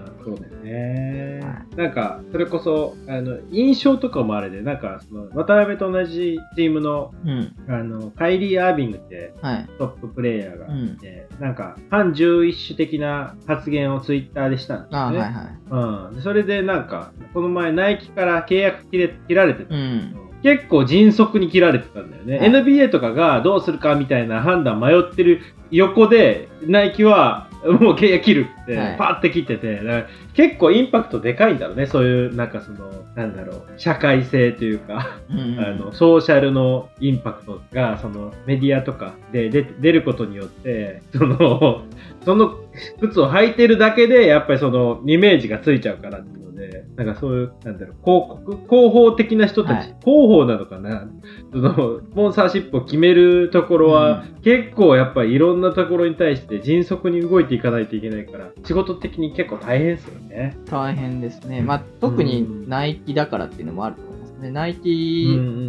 [0.71, 1.41] ね。
[1.43, 7.55] はなんか、それこそ、あの、印象とかもあれで、なんか、その、渡辺と同じチームの、うん。
[7.69, 9.69] あの、カイリー・アービングってはい。
[9.79, 15.19] トッププレイヤーがいて、なんか、反11種的な発言をツイッターでしたんですあよね。
[15.19, 16.09] はいはい。
[16.09, 16.17] うん。
[16.17, 20.17] でそれでなんか、この前、ナイキから契約切れ切られてたうんん。
[20.43, 22.39] 結構迅速に切られてたんだよね。
[22.39, 27.50] はい NBA とかがどうするかみたいな判断迷ってる横で、ナイキは
[27.81, 31.87] もう契約切るって、はいパーって切ってて、だから結構インパクトでかいんだろうね。
[31.87, 41.83] そういう、なんかその、なんだろう、社会性というか、うん あの、ソーシャルのインパクトが、その、メディアとかで出て出ることによって、その、
[42.25, 42.55] その
[43.01, 46.40] 靴を履いてるだけで、やっぱりその、イメージがついちゃうからって
[46.71, 51.09] で、なんかそういう、なんだろう、広告広報的な人たち、はい広報なのかな？
[51.53, 60.57] その、スポンサーシップを決めるところは、結構やっぱりいろんなところに対して迅速に動いていかないといけないから、仕事的に結構大変ですよね。
[60.67, 61.61] 大変ですね。
[61.63, 64.51] まあ、特にナイキだからっていうのもあると思いますね。
[64.51, 65.27] ナイうんキ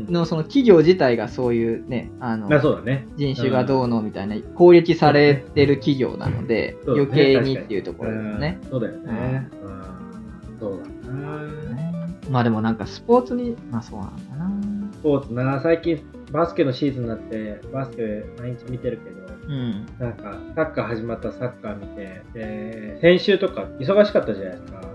[0.07, 0.13] うん。
[0.13, 3.05] のその企業自体がそういうね、あの、あ、そうだね。
[3.17, 8.59] 人種がどうのみたいな攻撃されてる企業なので、ね余計にっていうところですね。
[8.63, 9.49] うんそうだよね。
[9.63, 9.90] うん。
[12.29, 14.51] まあでもなんかスポーツに、まあそうなんだな。
[14.93, 15.99] スポーツな、最近
[16.31, 19.85] バスケのシーズンになって、バスケ毎日見てるけど、うん。
[19.99, 24.90] なんかサッカー始まったサッカー見て、で、先週とか忙しかったじゃないですか。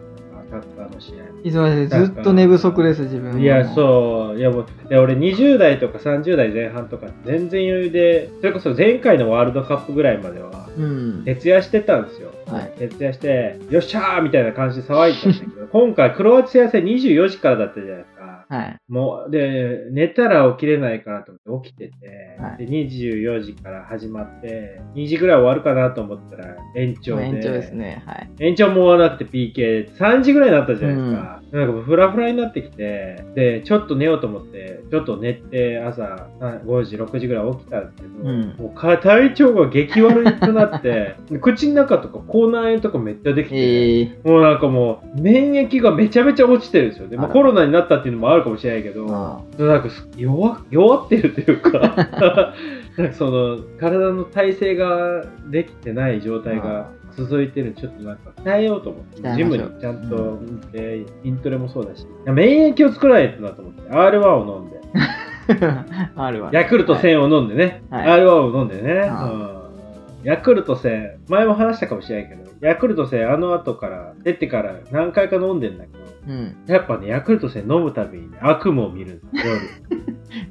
[0.51, 1.61] サッカーの試合。
[1.65, 3.39] 忙しいずっと寝不足です、自分は。
[3.39, 4.39] いや、そう。
[4.39, 10.81] いや、もう、で俺20代とか30代前半とか全然余裕で、それこそ前回のワールドカップぐらいまでは、う。
[10.81, 10.87] う
[11.21, 11.25] ん。
[11.25, 12.33] 徹夜してたんですよ。
[12.47, 18.16] はい徹夜して、よっしゃーみたいな感じで騒いでたんだけど、今回クロアチア戦24時からだったじゃないですか。
[18.49, 18.81] はい。
[18.89, 27.25] もう、で、寝たら起きれないかなと思って起きてて、はいで、24時から始まって、2時ぐらい終わるかなと思ったら延長で。
[27.25, 28.03] 延長ですね。
[28.07, 28.31] はい。
[28.39, 31.37] 延長も終わらなくて PK、3時ぐらいになったじゃないですか。
[31.53, 47.09] なんかもうフラフラになってきて、で、ちょっと寝ようと思って、ちょっと寝て朝5時、6時ぐらい起きたんですけど、うんもうか体調が激悪くなって、 口の中とか口内炎とかめっちゃできて、ええもうなんかもう、免疫がめちゃめちゃ落ちてるんですよ。
[47.09, 51.79] で、まあ、コロナになったっていうのもあるかもしれないけど、あなんかす弱弱ってるというか、
[52.97, 64.77] なんかその、体の体勢ができてない状態が続いてるちょっとなんか鍛えようと思って、ジムにちゃんと行って、筋トレもそうだし、免疫を作らないとなと思って、R1 を飲んで、
[66.17, 66.51] あるわ。
[66.53, 68.21] ヤクルト1000を飲んでね、はい。
[68.21, 69.25] R1 を飲んでね、あ。
[69.25, 69.56] うん
[70.27, 76.57] ヤクルト1000、前も話したかもしれないけど、ヤクルト1000あの後から、出てから何回か飲んでんだけど、うん。
[76.67, 79.55] やっぱね、ヤクルト1000飲むたびにね、悪夢を見るんですよ、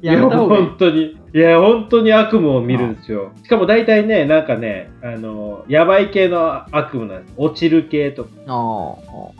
[0.00, 0.16] いい。
[0.16, 1.18] 本当に。
[1.34, 3.32] いや、本当に悪夢を見るんですよ。
[3.42, 7.34] しかも大体ね、なんかね、あの、やばい系の悪夢なんです。
[7.36, 8.30] 落ちる系とか。
[8.46, 8.94] あ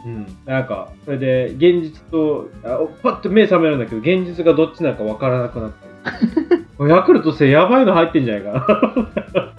[0.05, 0.27] うん。
[0.45, 6.11] なんか、それで、現実と、あパッと目覚めるんだけど、現実がどっちなのかわからなくなった
[6.85, 6.91] り。
[6.91, 8.53] ヤクルト1000やばいの入ってんじゃないか
[9.33, 9.56] な。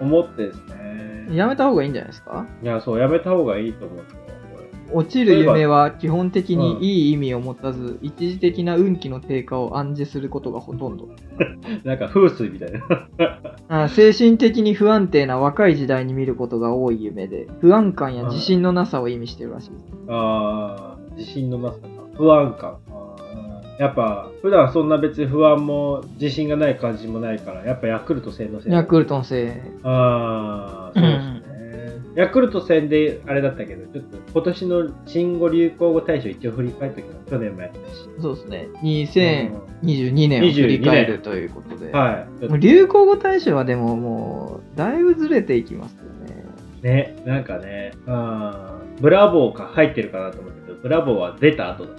[0.00, 1.30] 思ってですあ。
[1.30, 1.36] ね。
[1.36, 2.46] やめた方がいいんじゃないですか？
[2.62, 3.98] いや、そう、やめた方がいいと思う
[4.92, 11.08] 落ちる夢は基本的にいい意味を持たず、一時的な運気の低下を暗示することがほとんど。
[11.82, 13.08] なんか風水みたいな。
[13.84, 19.82] あ精神的に不安定な若い時代に見ることが多い夢で、不安感や自信のなさを意味してるらしいです。
[20.08, 21.86] ああ、自信のなさか。
[22.16, 22.76] 不安感。
[23.78, 28.72] やっぱ、普段そんな別に不安も自信がない感じもないから、やっぱヤクルト戦のせい。
[28.72, 29.50] ヤクルトのせい。
[29.82, 31.46] ああ、そうですね。
[32.16, 38.08] ヤクルト戦であれだったけど、ちょっと今年の新語・流行語大賞一応振り返ったけど、去年もやったし。
[38.20, 38.68] そうですね。
[38.82, 41.92] 2022年を振り返るということで。
[41.92, 42.58] はい。
[42.58, 46.46] 流行語大賞はでももう、だいぶずれていきますよね。
[46.82, 51.96] ね、なんかね、あーブラボーか入ってるかなと思ったけど、ブラボーは出た後だっ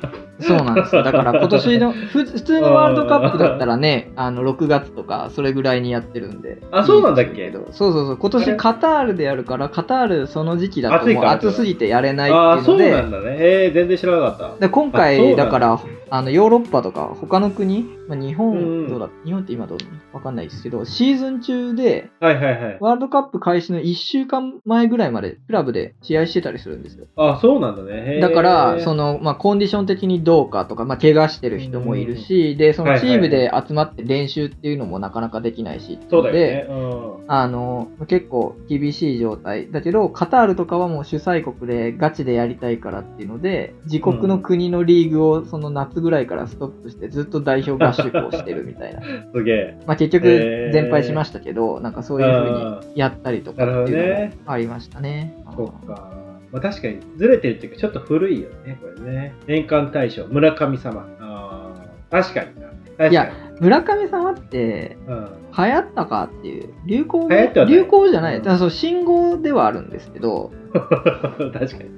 [0.00, 0.29] た。
[0.40, 1.02] そうなんですよ。
[1.02, 6.58] だから今年の、 ふ普通のワールドカップだったらね、あの、6月とか、それぐらいにやってるんで。
[6.70, 7.50] あそうなんだっけ？
[7.70, 8.16] そうそうそう。
[8.16, 12.32] 今年カタールでやるから、カタールその時期だともう暑すぎてやれないっ
[12.64, 13.36] ていので、なんだね。
[13.38, 14.66] えー、全然知らなかった。
[14.66, 19.78] で今回、だだから、あの、ヨーロッパとか、他の国、まあ、日うん本、どうだ、日本って今どう？
[20.12, 22.76] わかんないですけど、シーズン中で、はいはいはい。
[22.80, 27.06] ワールドカップ開始の1週間前ぐらいまで、クラブで試合してたりするんですよ。
[27.16, 28.18] あ、そうなんだね。
[28.20, 36.66] だから、その、まあ、コンディション的にどうかとか、まあ、怪我してる人もいるし、で、そのチームで集まって練習っていうのもなかなかできないし、そうだよでね。
[36.70, 37.24] うん。
[37.26, 39.72] あの、結構厳しい状態。
[39.72, 49.02] だけど、カタールとかはもう主催国でガチでやりたいからっていうので、自国の国のリーグをその夏ぐらいからストップしてずっと代表合宿をしてるみたいな。
[49.34, 49.78] すげえ。
[49.84, 55.34] まあ結局全敗しましたけど、なんかそういう風にやったりとかっていうのもありましたね。
[55.56, 56.19] そっか。
[56.52, 59.34] まあ確かにずれてるっていうかちょっと古いよね、これね。
[59.46, 61.06] 年間大賞、村上様。
[61.20, 61.74] あ
[62.10, 62.68] あ、確かにな。
[62.68, 63.10] 確かに。
[63.10, 65.28] いや、村上様ってうん。
[65.56, 68.38] 流行ったかっていう、流行流行じゃない。
[68.38, 71.90] うんそう、信号ではあるんですけど、 確かに。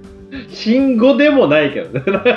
[0.49, 2.03] 新語でもないけどね。
[2.11, 2.31] なんか、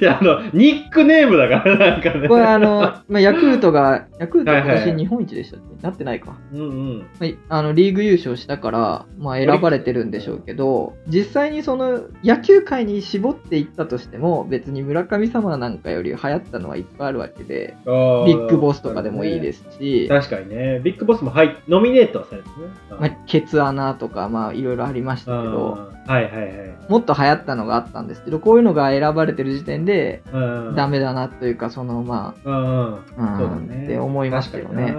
[0.00, 2.28] いや、あの、ニックネームだから、なんかね。
[2.28, 5.82] これあの、 まあ、ヤクルトが、ヤクルト今はいはいはい年日本一でしたっけ？
[5.82, 6.36] なってないか。
[6.52, 6.98] うんうん。
[7.20, 20.80] まあ、あのリーグ優勝したから、まあ、選ばれてるんでしょうけど、実際にその野球界に絞っていったとしても、別に村神様なんかより流行ったのはいっぱいあるわけで、ビッグボスとかでもいいですし、確かにね。
[20.82, 22.54] ビッグボスも入っノミネートはされてね。
[22.98, 26.74] まあ、ケツ穴とか、まあ、いろいろありましたけど、はいはいはい。
[26.88, 30.38] もっと流行ったのがあったんですけど、こういうのが選ばれてる時点で、う
[30.72, 32.94] んダメだなというか、その、まうんうん。
[32.94, 33.84] あ、そうだうん、ね。
[33.84, 34.94] って思いましたよね。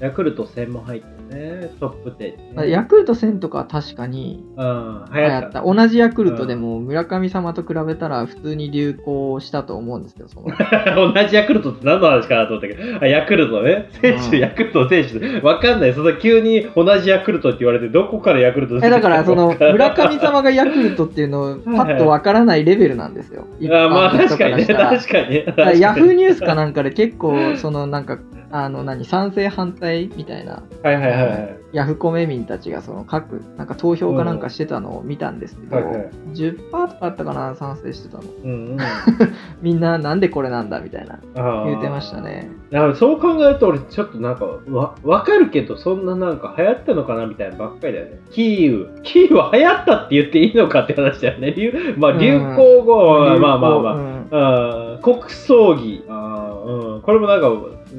[0.00, 2.70] ヤクルト1000も入ってね、トップ10、まあね。
[2.70, 5.42] ヤクルト1000とかは確かにうん、流流行っ。
[5.52, 5.62] たた。
[5.62, 10.48] 同じヤクルトでも村神様と比べたら普通に流行したと思うんですけど、その
[11.12, 13.88] 同じヤクルトって何の話かなと思ったけど、あヤクルトね。
[14.02, 15.40] 選手、うんヤクルトの選手。
[15.40, 15.94] わかんない。
[15.94, 23.46] その急に同じヤクルトって言われて、どこからヤクルトえだからその村神様がヤクルトっていうのをパッとわからないレベルなんですよ。
[23.60, 25.80] 一 あまあ確かにね、確かに。
[25.80, 28.18] ヤフーニュースかなんかで結構そのなんか
[28.50, 31.59] あの何賛成反対みたいなはいはいはい。
[31.72, 38.78] ヤフコメ民たちがその各なんか投票かなんかしてたのを見たんですけど、はいはい10%とかあったかな賛成してたのうんうん。
[39.62, 41.18] みんななんでこれなんだみたいな
[41.66, 48.20] 言ってましたねだからそう考えると俺ちょっとなんかわわかるけどそんななんか流行ったのかなみたいなばっかりだよね。
[48.30, 48.88] キーウ。
[49.02, 51.52] キーウは流行ったって言っていいのかって話だよね。
[51.56, 53.94] 流まあうん流行語は、まあまあまあ。
[53.94, 57.50] うんあー国葬儀あー、うん、これもなんか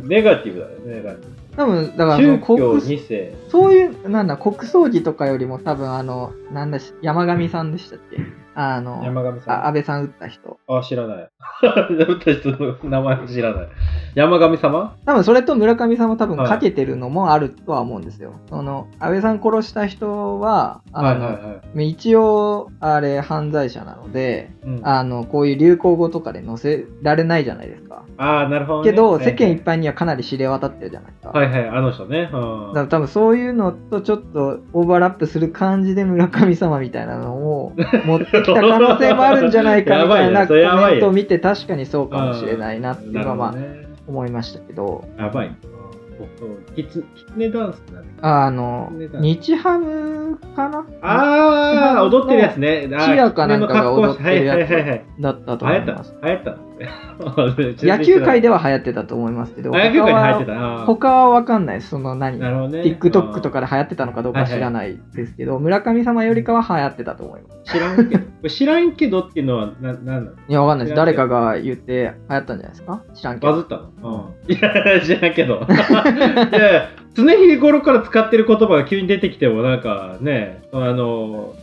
[0.03, 3.35] ネガティブだよねネガティブ多分だからその国2世。
[3.49, 8.17] そういう、なんだ、国葬儀とかよりも多分あの、なんだし、山上さんでしたっけ？
[8.55, 9.55] あの、山上さん。
[9.55, 10.59] あ安倍さん撃った人。
[10.67, 11.29] あ知らない。
[11.63, 13.69] 打った人の名前も知らない
[14.15, 14.95] 山上様？
[15.05, 16.49] 多分それと村上さんも多分はい。
[16.49, 18.33] かけてるのもあるとは思うんですよ。
[18.49, 28.03] その、安倍さん殺した人は、あの、はいはいはい、一応、あれ、犯罪者なので、うん、ああの、こういう流行語とかで載せられないじゃないですか。
[28.17, 31.11] あーなるほど、ね、けど、はい世間一般にはかなり知れ渡ってるじゃない。
[31.11, 31.29] ですか。
[31.29, 37.73] はいはいあの人ね、うん、だから多分そういうのとちょっとオーバーラップする感じで村神様みたいなのを
[38.05, 43.55] 持ってきた可能性もあるんじゃないかみたいなやコメントを見て確かにそうかもしれないなっていうのはまあ
[44.11, 45.55] 思いましたけど、やばい
[46.19, 50.85] 僕キツキツネダンスって何あのね、日ハムかな？
[51.01, 52.87] ああ踊ってるやつね。
[52.89, 55.05] チアかなんかが踊ってるやつはいはいはいはい。
[55.19, 55.91] だったと流行った。
[56.27, 56.57] 流行った
[57.81, 61.81] 野球界ででは流行ってたと思いますけど、野球界で流行って他はた他は分かんない。
[61.81, 62.81] その何、なるほどね。
[62.81, 67.73] TikTok とかで流行ってたのかどうか知らないですけど、村上様よりかは流行ってたと思います。
[67.73, 68.49] 知らんけど。
[68.49, 70.95] 知らんけどっていうのはななんなのいや、わかんないです。
[70.97, 73.01] 誰かが言って流行ったんじゃないですか？
[73.13, 73.51] 知らんけど。
[73.53, 75.65] バズったの、うん、 いや知らんけど。
[75.69, 81.53] いや常日頃から使ってる言葉が急に出てきてもなんかねあの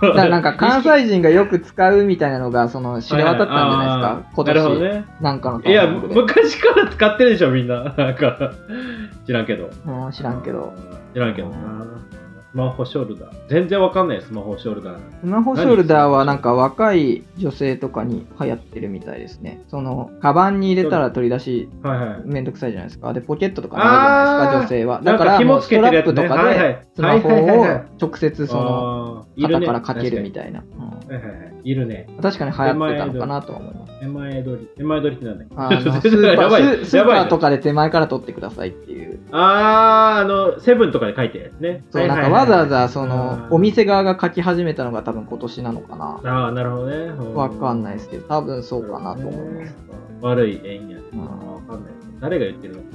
[0.00, 5.04] だなんか関西人がよく使うみたいなのがその知れ渡ったんじゃないですか、今なるほど年ね。
[5.20, 5.86] なんかのタいや。
[5.86, 7.94] 昔から使ってるでしょみんな。
[7.96, 8.52] なんか。
[9.26, 9.70] 知らんけど。
[9.86, 10.72] うん知らんけど。
[11.12, 11.54] 知らんけどな。
[11.54, 13.48] スマホショルダー。
[13.48, 15.20] 全然わかんないスマホショルダー。
[15.20, 19.62] スマホショルダーはなんか若い女性とかに流行ってるみたいですね。
[19.68, 22.22] その、カバンに入れたら取り出しはいはい。
[22.24, 23.12] めんどくさいじゃないですか。
[23.12, 25.00] で、ポケットとかにあるじゃないですか、女性は。
[25.02, 30.60] だからもうストラップとかでスマホをはい直接その、肩からかけるみ確たいな。
[30.60, 30.90] うん。
[30.90, 31.14] かに。
[31.14, 31.54] はいはいはい。
[31.62, 32.08] いるね。
[32.20, 33.89] 確かに流行ってたのかなとは思います。
[34.00, 35.54] 手前取り手前取りってなんだっけ？
[35.56, 39.20] あの スーパやばいーススーパーとかで手前から取ってくださいっていう。
[39.32, 41.84] あー、あの、セブンとかで書いてるやつね。
[41.90, 46.20] そう、なんかわざわざその、お店側が書き始めたのが多分今年なのかな。
[46.24, 47.12] ああ、なるほどね。
[47.34, 49.76] わかんいないですけど、多分そうかなと思います。。
[50.22, 50.96] 悪い縁や。
[51.12, 51.26] うんわ
[51.68, 51.92] かんない。
[52.20, 52.86] 誰が言ってるのか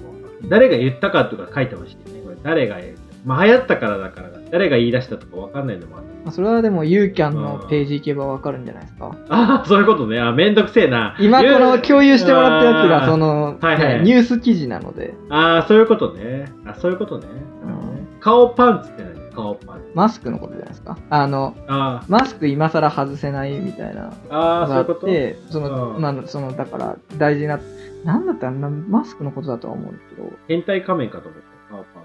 [0.49, 2.22] 誰が言ったかとか書いてほしいね。
[2.24, 6.06] これ誰が言ったまあ流行ったからだから、誰が言い出したとかわかんないのもある。
[6.24, 9.16] まあそれはでも、ユーキャンのページ行けばわかるんじゃないですか。
[9.30, 10.20] ああ、そういうことね。
[10.20, 11.16] あめんどくせえな。
[11.20, 15.14] 今この共有してもらったやつが、その、はいはいねニュース記事なので。
[15.30, 16.52] ああ、そういうことね。
[16.66, 17.28] あそういうことね。
[17.64, 17.86] うん
[18.20, 19.14] 顔パンツって何？
[19.36, 19.82] 顔パン。
[19.93, 20.98] マスクのことじゃないですか。
[21.12, 25.06] あの、あマスク今更外せないみたいなあ、あそういうこと？
[25.06, 27.60] て、その、うんまあ、その、だから、大事な、
[28.04, 31.46] なんだったらな、マスクのことだとは思うんですけど、変態仮面かと思った。
[31.70, 32.04] 顔パン。
[32.04, 32.05] あ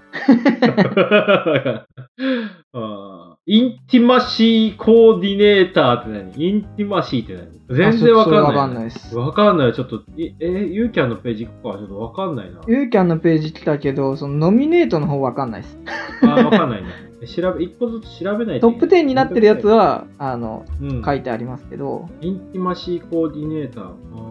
[3.47, 6.49] インティマシーコーディネーターって何？
[6.49, 7.61] インティマシーって何？
[7.75, 8.41] 全然わかんない。
[8.43, 9.15] わかんないです。
[9.15, 9.73] わかんない。
[9.73, 12.61] ちょっと、いえ、ユーキャンのページ行くかちょっとわかんないな。
[12.67, 15.77] ユーキャンのページ来たけど、そのノミネートの方わかんないです。
[16.21, 16.89] あーわかんないね。
[17.27, 24.30] 調べ、一個ずつ調べないとトップ10になってるやつ、は、あの、うん、書いてありますけど、インティマシーコーディネーター。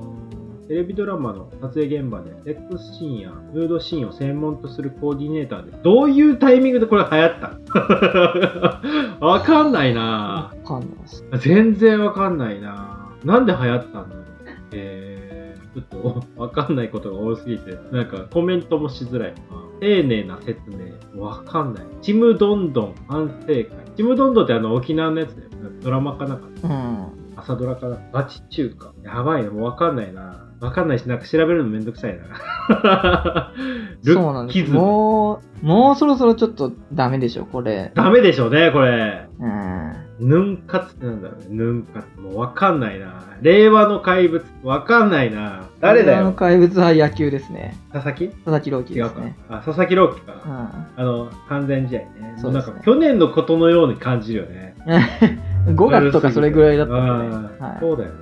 [0.71, 9.18] テレビドラマの撮影現場でセックスシーンやヌードシーンを専門とするコーディネーターで、どういうタイミングでこれ流行った？
[9.21, 11.25] の わかんないなわかんないです。
[11.41, 14.25] 全然わかんないななんで流行ったんだろう
[14.71, 19.41] えー、ちょっと わかんないことが多すぎて、なんかコメントもしづらいな。
[19.81, 21.21] 丁寧な説明。
[21.21, 21.85] わかんない。
[22.01, 23.66] ちむどんどん反省会。
[23.97, 25.49] ちむどんどんってあの沖縄のやつだよ。
[25.83, 26.47] ドラマかなんか。
[26.62, 27.20] うん。
[27.41, 27.99] 朝ドラかな？
[28.12, 28.93] ガチ中華。
[29.03, 30.47] やばいな、もうわかんないな。
[30.61, 33.53] わかんないし、なんか調べるのめんどくさいな。
[34.05, 34.70] ルそうなんです。
[34.70, 37.93] もう、もうそろそろちょっとダメでしょ、これ。
[37.95, 39.26] ダメでしょうね、これ。
[39.38, 40.28] うん。
[40.28, 41.47] ヌン活ってなんだろうね。
[41.49, 42.20] ヌン活。
[42.20, 43.22] もうわかんないな。
[43.41, 44.45] 令和の怪物。
[44.62, 45.62] わかんないな。
[45.80, 46.32] 誰だあのよ。
[46.34, 47.74] 怪物は野球ですね。
[47.91, 48.28] 佐々木？
[48.28, 49.36] 佐々木朗希ですね。。
[49.49, 50.34] あ、佐々木朗希か。
[50.45, 51.03] うん。
[51.03, 52.34] あの、完全試合ね。
[52.36, 54.74] そうですねなんか去年のことのように感じるよね。
[55.67, 58.17] 5月とかそれぐらいだったんで、うんはい、そうだよね。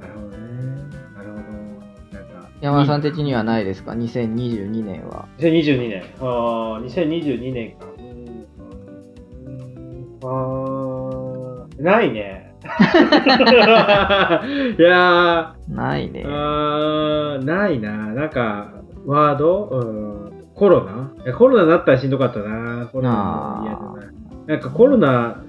[0.00, 0.38] なるほどね。
[1.14, 2.18] なるほど。
[2.18, 5.28] なんか山田さん的にはないですか ?2022 年は。
[5.38, 6.02] 2022年。
[6.20, 7.86] ああ、2022年か。
[10.22, 12.54] あーないね。
[14.78, 16.28] いやないねー、。
[16.28, 18.08] あーないな。
[18.08, 18.72] なんか、
[19.06, 21.32] ワード、うん、コロナ？
[21.32, 22.86] コロナになったらしんどかったな。
[22.92, 23.96] コロナも嫌だな。
[24.46, 25.42] なんかコロナ、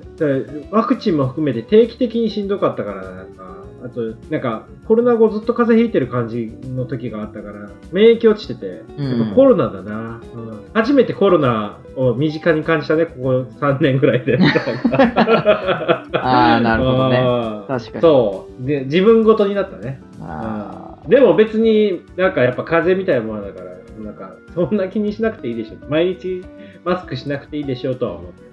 [0.71, 14.37] ワクチンも含めて定期的にしんどかったから、なんか、あと、なんか、コロナ後ずっと風邪ひいてる感じの時があったから、免疫落ちてて、うんやっぱコロナだな、うん初めてコロナを身近に感じたね、ここ3年ぐらいで。
[14.39, 17.25] ああーなるほどねね
[17.67, 18.01] 確かに。
[18.01, 18.65] そう。
[18.65, 20.01] で、自分ごとになったね。
[20.21, 23.71] あでも別になんかやっぱ風邪みたいなものだから、
[24.03, 25.75] なんかそんな気にしなくていいでしょ。
[25.89, 26.43] 毎日
[26.85, 28.50] マスクしなくていいでしょうとは思って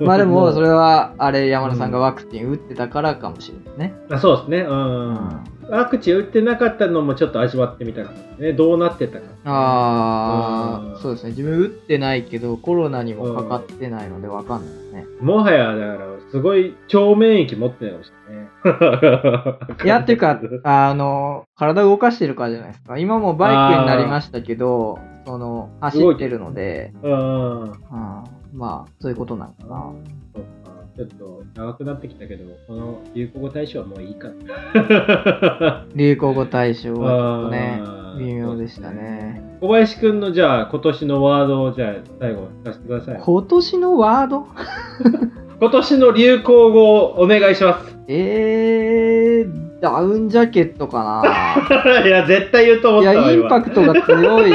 [0.00, 0.84] まあでも、それは。
[0.84, 3.94] は、あれ、山田さんがワクチン打ってたからかもしれないね。
[4.10, 4.58] あそうですね。
[4.60, 4.70] う。
[4.70, 8.52] うんワクチン打ってなかったのもちょっと味わってみたかったね。
[8.52, 9.24] どうなってたか。
[9.24, 11.30] うんああ、そうですね。
[11.30, 15.06] 自分打ってないけど、コロナにもかかってないのでわかんないですね。
[15.20, 19.78] もはや、だから、すごい超免疫持ってないかもしれないね。
[19.84, 22.98] いや、っていうか、あの、体動かしてるからじゃないですか。
[22.98, 27.72] 今もバイクになりましたけど、その、走ってるので、うん。
[28.54, 29.92] うん、まあ、そういうことなのかな。
[30.34, 30.74] そうか。
[30.96, 35.86] ちょっと長くなってきたけど、この流行語大賞はもういいかな。
[35.94, 37.82] 流行語大賞はちょっとね
[38.18, 39.42] 微妙でしたね。
[39.60, 43.20] 小林くんのじゃあ今年のワードをじゃあ最後出してください。
[43.20, 44.46] 今年のワード？
[45.60, 47.96] 今年の流行語をお願いします。
[48.06, 51.22] えー、ダウンジャケットか
[52.04, 53.12] いや、絶対言うと思な。
[53.12, 54.52] いや、ったわ、インパクトが強い。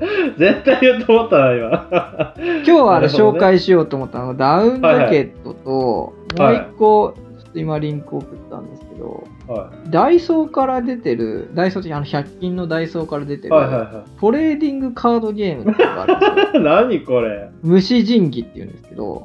[0.00, 0.38] 今。
[0.38, 2.34] 絶対言うと思ったわ、今。
[2.36, 16.62] 今日はね紹介しようと思ったのが、 ダウンジャケットと、もうはい一個、ちょっと今リンク送ったんですけど、はダイソーから出てる、ダイソーってあの100均のダイソーから出てい、る、はい、はトレーディングカードゲームっていうのがあるんですよ。
[16.62, 16.88] いはい。
[16.88, 19.22] 何これ虫神器っていうんですけど。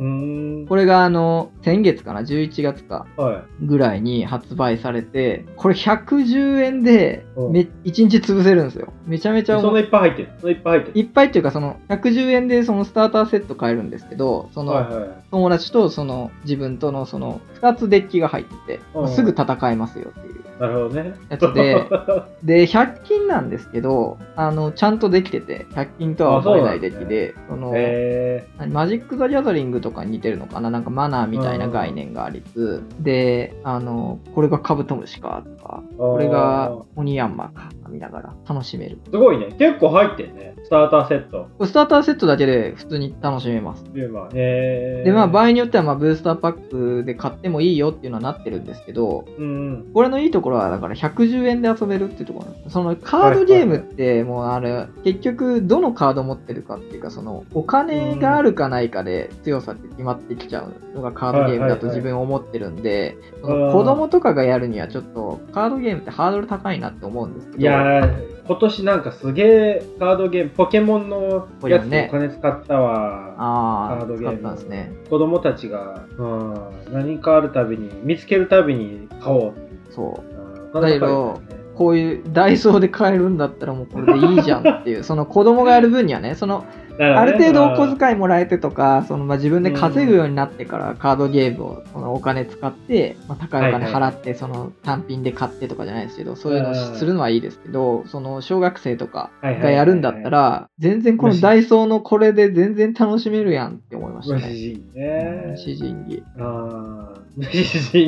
[0.67, 8.91] これがあの、先月かな、11月か、はぐらいに発売されて、これ110円でうんめ1日潰せるんですよ。
[9.05, 9.61] めちゃめちゃい。
[9.61, 10.29] そんいいっぱい入ってる。
[10.39, 10.99] そんないっぱい入ってる。
[10.99, 15.09] いっぱいっていうか、その110円でそのスターターセット買えるんですけど、その、はいはい。
[15.31, 21.13] 友達とその自分とのその2つデッキが入ってて、うんすぐ戦えますよっていうなるほどね。
[21.29, 21.87] やつで、
[22.43, 30.69] で、100均なんですけど、あの、ちゃんとできてて、100均とは思えないデッキで、その、え何マジック・ザ・ギャザリングとかに似てるのかな？
[30.69, 38.97] なんかマナーみたいな概念がありつつ、で、あの、これがカブトムシかとか、ー、これがあオニヤンマか見ながら楽しめる。
[39.05, 39.55] ーすごいね。
[39.57, 40.55] 結構入ってるね。
[40.69, 41.65] スターターセット。
[41.65, 43.83] スターターセットだけで普通に楽しめます。
[43.93, 49.91] で、まあ、えー、で、まあ場合によってはまあブースターパックで買ってもいいよっていうのはなってるんですけど、うんうん。
[49.93, 73.97] これのいいところころは、だから110円で遊べるっていうところなんですそのカードゲームって、もうあれ、結局、どのカード持ってるかっていうか、その、お金があるかないかで強さって決まってきちゃうのがカードゲームだと自分思ってるんで、その子供とかがやるにはちょっと、カードゲームってハードル高いなって思うんですけど、いやー、今年なんかすげえカードゲーム、ポケモンのやつでお金使ったわ。
[73.97, 74.91] カードゲーム使ったんですね。
[75.09, 76.53] 子供たちが、うん、
[76.91, 79.53] 何かあるたびに、見つけるたびに買おう。
[79.89, 80.33] そう。
[80.33, 80.39] うん
[80.73, 81.41] だけど、
[81.75, 86.65] こういうダイソーで買えるんだったらもうこれでいいじゃんっていう、 その子供がやる分にはね、その
[86.99, 104.47] ある程度お小遣いもらえてとか、そのまあ自分で稼ぐようになってからカードゲームをそのお金使って、まあ、高いお金払ってその単品で買ってとかじゃないですけど、そういうのをするのはいいですけど、その小学生とかがやるんだったら、全然このダイソーのこれで全然楽しめるやんって思いましたね。
[104.47, 105.53] 虫ね。
[105.55, 106.23] 詩人儀。
[106.37, 107.63] ああ、虫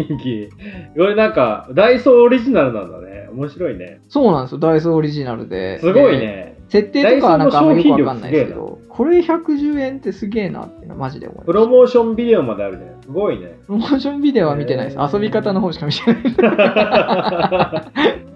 [0.06, 0.50] 人気。
[0.98, 3.30] これなんか、ダイソーオリジナルなんだね。
[3.32, 4.02] 面白いね。
[4.10, 5.80] そうなんですよ、ダイソーオリジナルで。
[5.80, 6.58] すごいでね。
[6.70, 11.46] 設定とかはなんかあんまよくわかんないですけど、これ110円ってすげえなってマジで思いました。
[11.46, 12.98] プロモーションビデオまであるね。
[13.02, 13.58] すごいね。
[13.66, 14.98] プロモーションビデオは見てないです。
[15.14, 16.22] 遊び方の方しか見てない。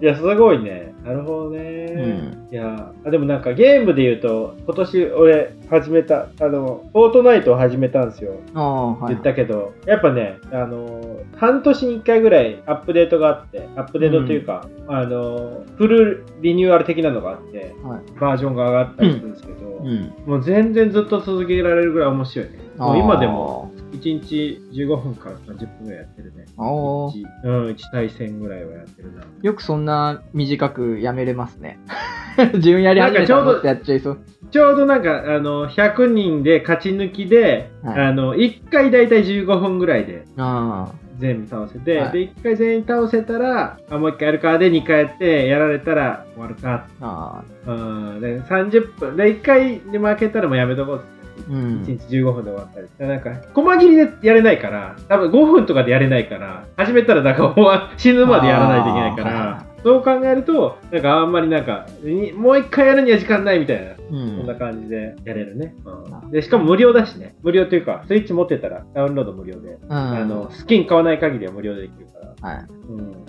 [0.00, 0.94] いや、すごいね。
[1.04, 2.32] なるほどね。
[2.50, 8.34] いやあでもなんかゲームで言うと、今年俺始めた、あの、フォートナイトを始めたんですよ。
[8.54, 9.14] はい。
[9.14, 20.14] 言ったけど、やっぱね、あの、半年に1回ぐらいアップデートがあって、アップデートというか、あの、フルリニューアル的なのがあって、はいバージョンが上がったりするんですけど、うん。
[20.26, 22.58] もう全然ずっと続けられるぐらい面白いね。
[22.78, 26.44] もう今でもあ1日15分から30分ぐらいやってるね。
[26.56, 26.62] ー。
[26.62, 29.24] あー一うん、1対戦ぐらいはやってるな。
[29.42, 31.78] よくそんな短くやめれますね。
[32.54, 34.18] 自分やり始めたらもっとやっちゃいそう。
[34.50, 46.86] ちょうどなんか、あの、100人で勝ち抜きで、はいあの、1回だいたい15分ぐらいであ全部倒せて、はいで、1回全員倒せたら、あもう1回やるかで2回やって、やられたら終わるか。
[47.00, 47.44] あ。
[47.66, 47.72] う
[48.16, 51.15] ん、で、30分、で、1回で負けたらもうやめとこうっ。
[51.48, 51.82] うん。
[51.82, 52.88] 1日15分で終わったり。
[52.98, 63.92] でなんか、細切りでやれないから、多分5分とかでやれないから、始めたらなんか終わ死ぬまでやらないといけないから、そう考えると、なんかあんまりなんか、にもう一回やるには時間ないみたいな。
[63.92, 63.96] う。
[64.08, 66.42] そんなん感じでやれるね、なうんで。
[66.42, 67.36] しかも無料だしね。
[67.42, 69.78] 無料というか、スイッチ持ってたらダウンロード無料で。
[69.80, 69.92] うん。
[69.92, 72.50] あの、スキン買わない限りは無料でできるから。
[72.50, 72.66] はい。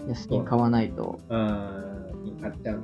[0.07, 0.15] うん。
[0.15, 2.39] スキン買わないと、うん。
[2.41, 2.81] 買っちゃう。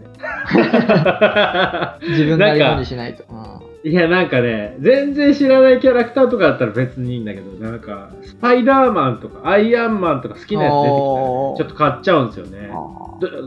[2.11, 3.23] 自分なりのにしないと。
[3.29, 3.35] う
[3.69, 12.71] んいや、なんかね、全然知らないキャラクターとかだったら別にいいんだけど、なんか、スパイダーマンとか、アイアンマンとか好きなやつ出てきたらちょっと買っちゃうんですよね。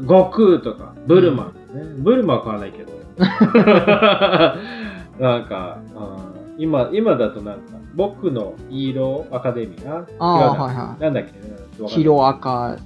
[0.03, 2.93] 悟空とか、ブルマン、ねブルマンは買わないけど。
[5.19, 7.61] なんか、うん今、今だとなんか、
[7.95, 10.07] 僕のヒーローアカデミーな？
[10.19, 11.25] あーはいはいなんだっ
[11.79, 11.87] け？
[11.87, 12.77] ヒロアカ。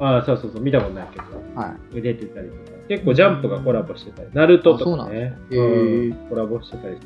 [0.00, 1.24] ああ、そうそうそう、見たことないけど。
[1.60, 2.00] はい。
[2.02, 2.69] 出てたりとか。
[2.90, 5.38] 結構ジャンプがコラボしてたり、ナルトとかね、
[6.28, 7.02] コラボしてたりし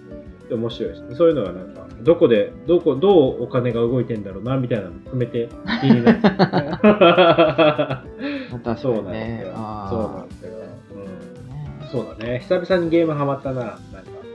[0.49, 1.15] て、面白いです。
[1.15, 5.51] そういうのはなんか、どこで、どこ、どうお金が動いてんだろうな、みたいなの含めて
[5.83, 6.19] 気にな
[8.79, 9.53] そうなんですにねよ。。
[9.57, 10.53] あーそうなんですよ。
[11.83, 11.89] うん。
[11.89, 12.39] そうだね。
[12.39, 13.61] 久々にゲームハマったな。
[13.61, 13.79] なんか。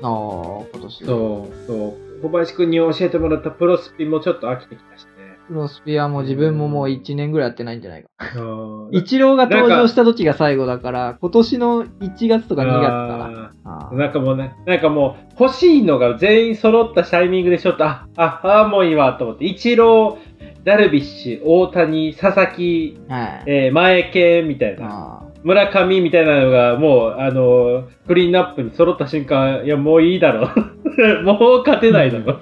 [0.03, 1.03] あー今年。
[1.03, 2.21] そう、そう。
[2.21, 5.08] 小林くんに教えてもらったプロスピもちょっと飽きてきたしね。
[5.49, 8.09] プロスピアも自分ももう1年ぐらいやってないんじゃないか。
[8.39, 13.97] うんイチロー が登場した時が最後だから、今年の1月とか2月かな。
[13.97, 23.43] なんかもうね、なんかもう欲しいのが全員揃ったタイミングでちょっと、あ、あ、あもういいわと思って、イチロー、ダルビッシュ、大谷、佐々木、はい。
[23.47, 31.23] えー前系みたいな、あ村上みたいなのがもう、あの、クリーンナップに揃った瞬間、いや、もういいだろう。
[31.23, 32.37] もう勝てないだろ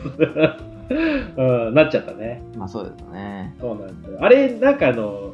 [0.89, 0.97] う。
[1.67, 2.41] うん、なっちゃったね。
[2.53, 3.55] ーまあそうですね。
[3.59, 4.17] そうなんですよ。
[4.21, 5.33] あれ、なんかあの、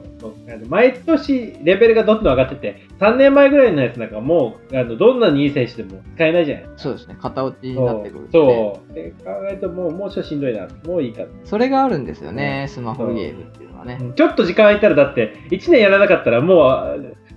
[0.68, 7.18] 毎年レベルがどんどん上がってて、3年前ぐらいのやつなんかもう、あのどんなにいい選手でも使えないじゃないそうですね。
[7.22, 8.32] 型落ちになってくるんで。
[8.32, 8.94] そう。
[8.94, 10.68] で考えるともう、もうちょっとしんどいな。
[10.86, 11.24] もういいか。
[11.44, 14.00] それがあるんですよね、スマホゲームっていうのはね。
[14.16, 16.96] ちょっと時間空いたらだって、1年やらなかったらもうあ、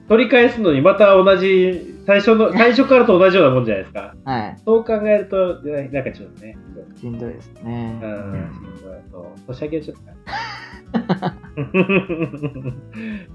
[0.08, 4.14] 取り返すのにまた同じ、最初の、最初からと同じようなもんじゃないですか。
[4.24, 4.56] はい。
[4.64, 6.56] そう考えると、ねなんかちょっとね。
[6.98, 8.00] しんどいですね。
[8.02, 9.00] うん、しんどい。
[9.10, 9.24] そう。
[9.46, 10.02] 年明けちょっと。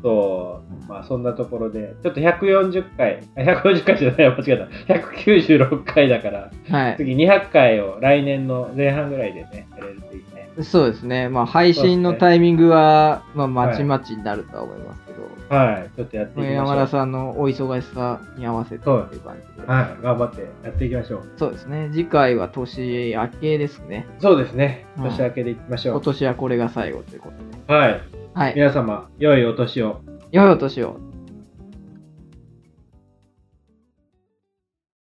[0.02, 0.90] そう。
[0.90, 4.94] まあそんなところで、ちょっと140回、あ140回じゃない、間違えた。
[4.94, 6.98] 196回だから、はい。
[6.98, 10.50] 次200回を来年の前半ぐらいでね、やれるといいね。
[10.62, 11.30] そうですね。
[11.30, 15.20] まあ配信のタイミングは、まあまちまちになるとは思いますけど、
[15.52, 15.92] はい。
[15.98, 16.56] ちょっとやっていきましょう。
[16.56, 19.68] 山田さんのお忙しさに合わせてっていう感じで。
[19.68, 20.02] はい。
[20.02, 21.32] 頑張ってやっていきましょう。
[21.36, 21.90] そうですね。
[21.92, 24.08] 次回は年明けですね。
[24.20, 24.86] そうですね。
[24.96, 25.94] はい年明けでいきましょう。
[25.96, 27.74] 今年はこれが最後ということで。
[27.74, 28.02] はい。
[28.34, 28.54] はい。
[28.56, 30.00] 皆様、良いお年を。
[30.32, 31.11] 良いお年を。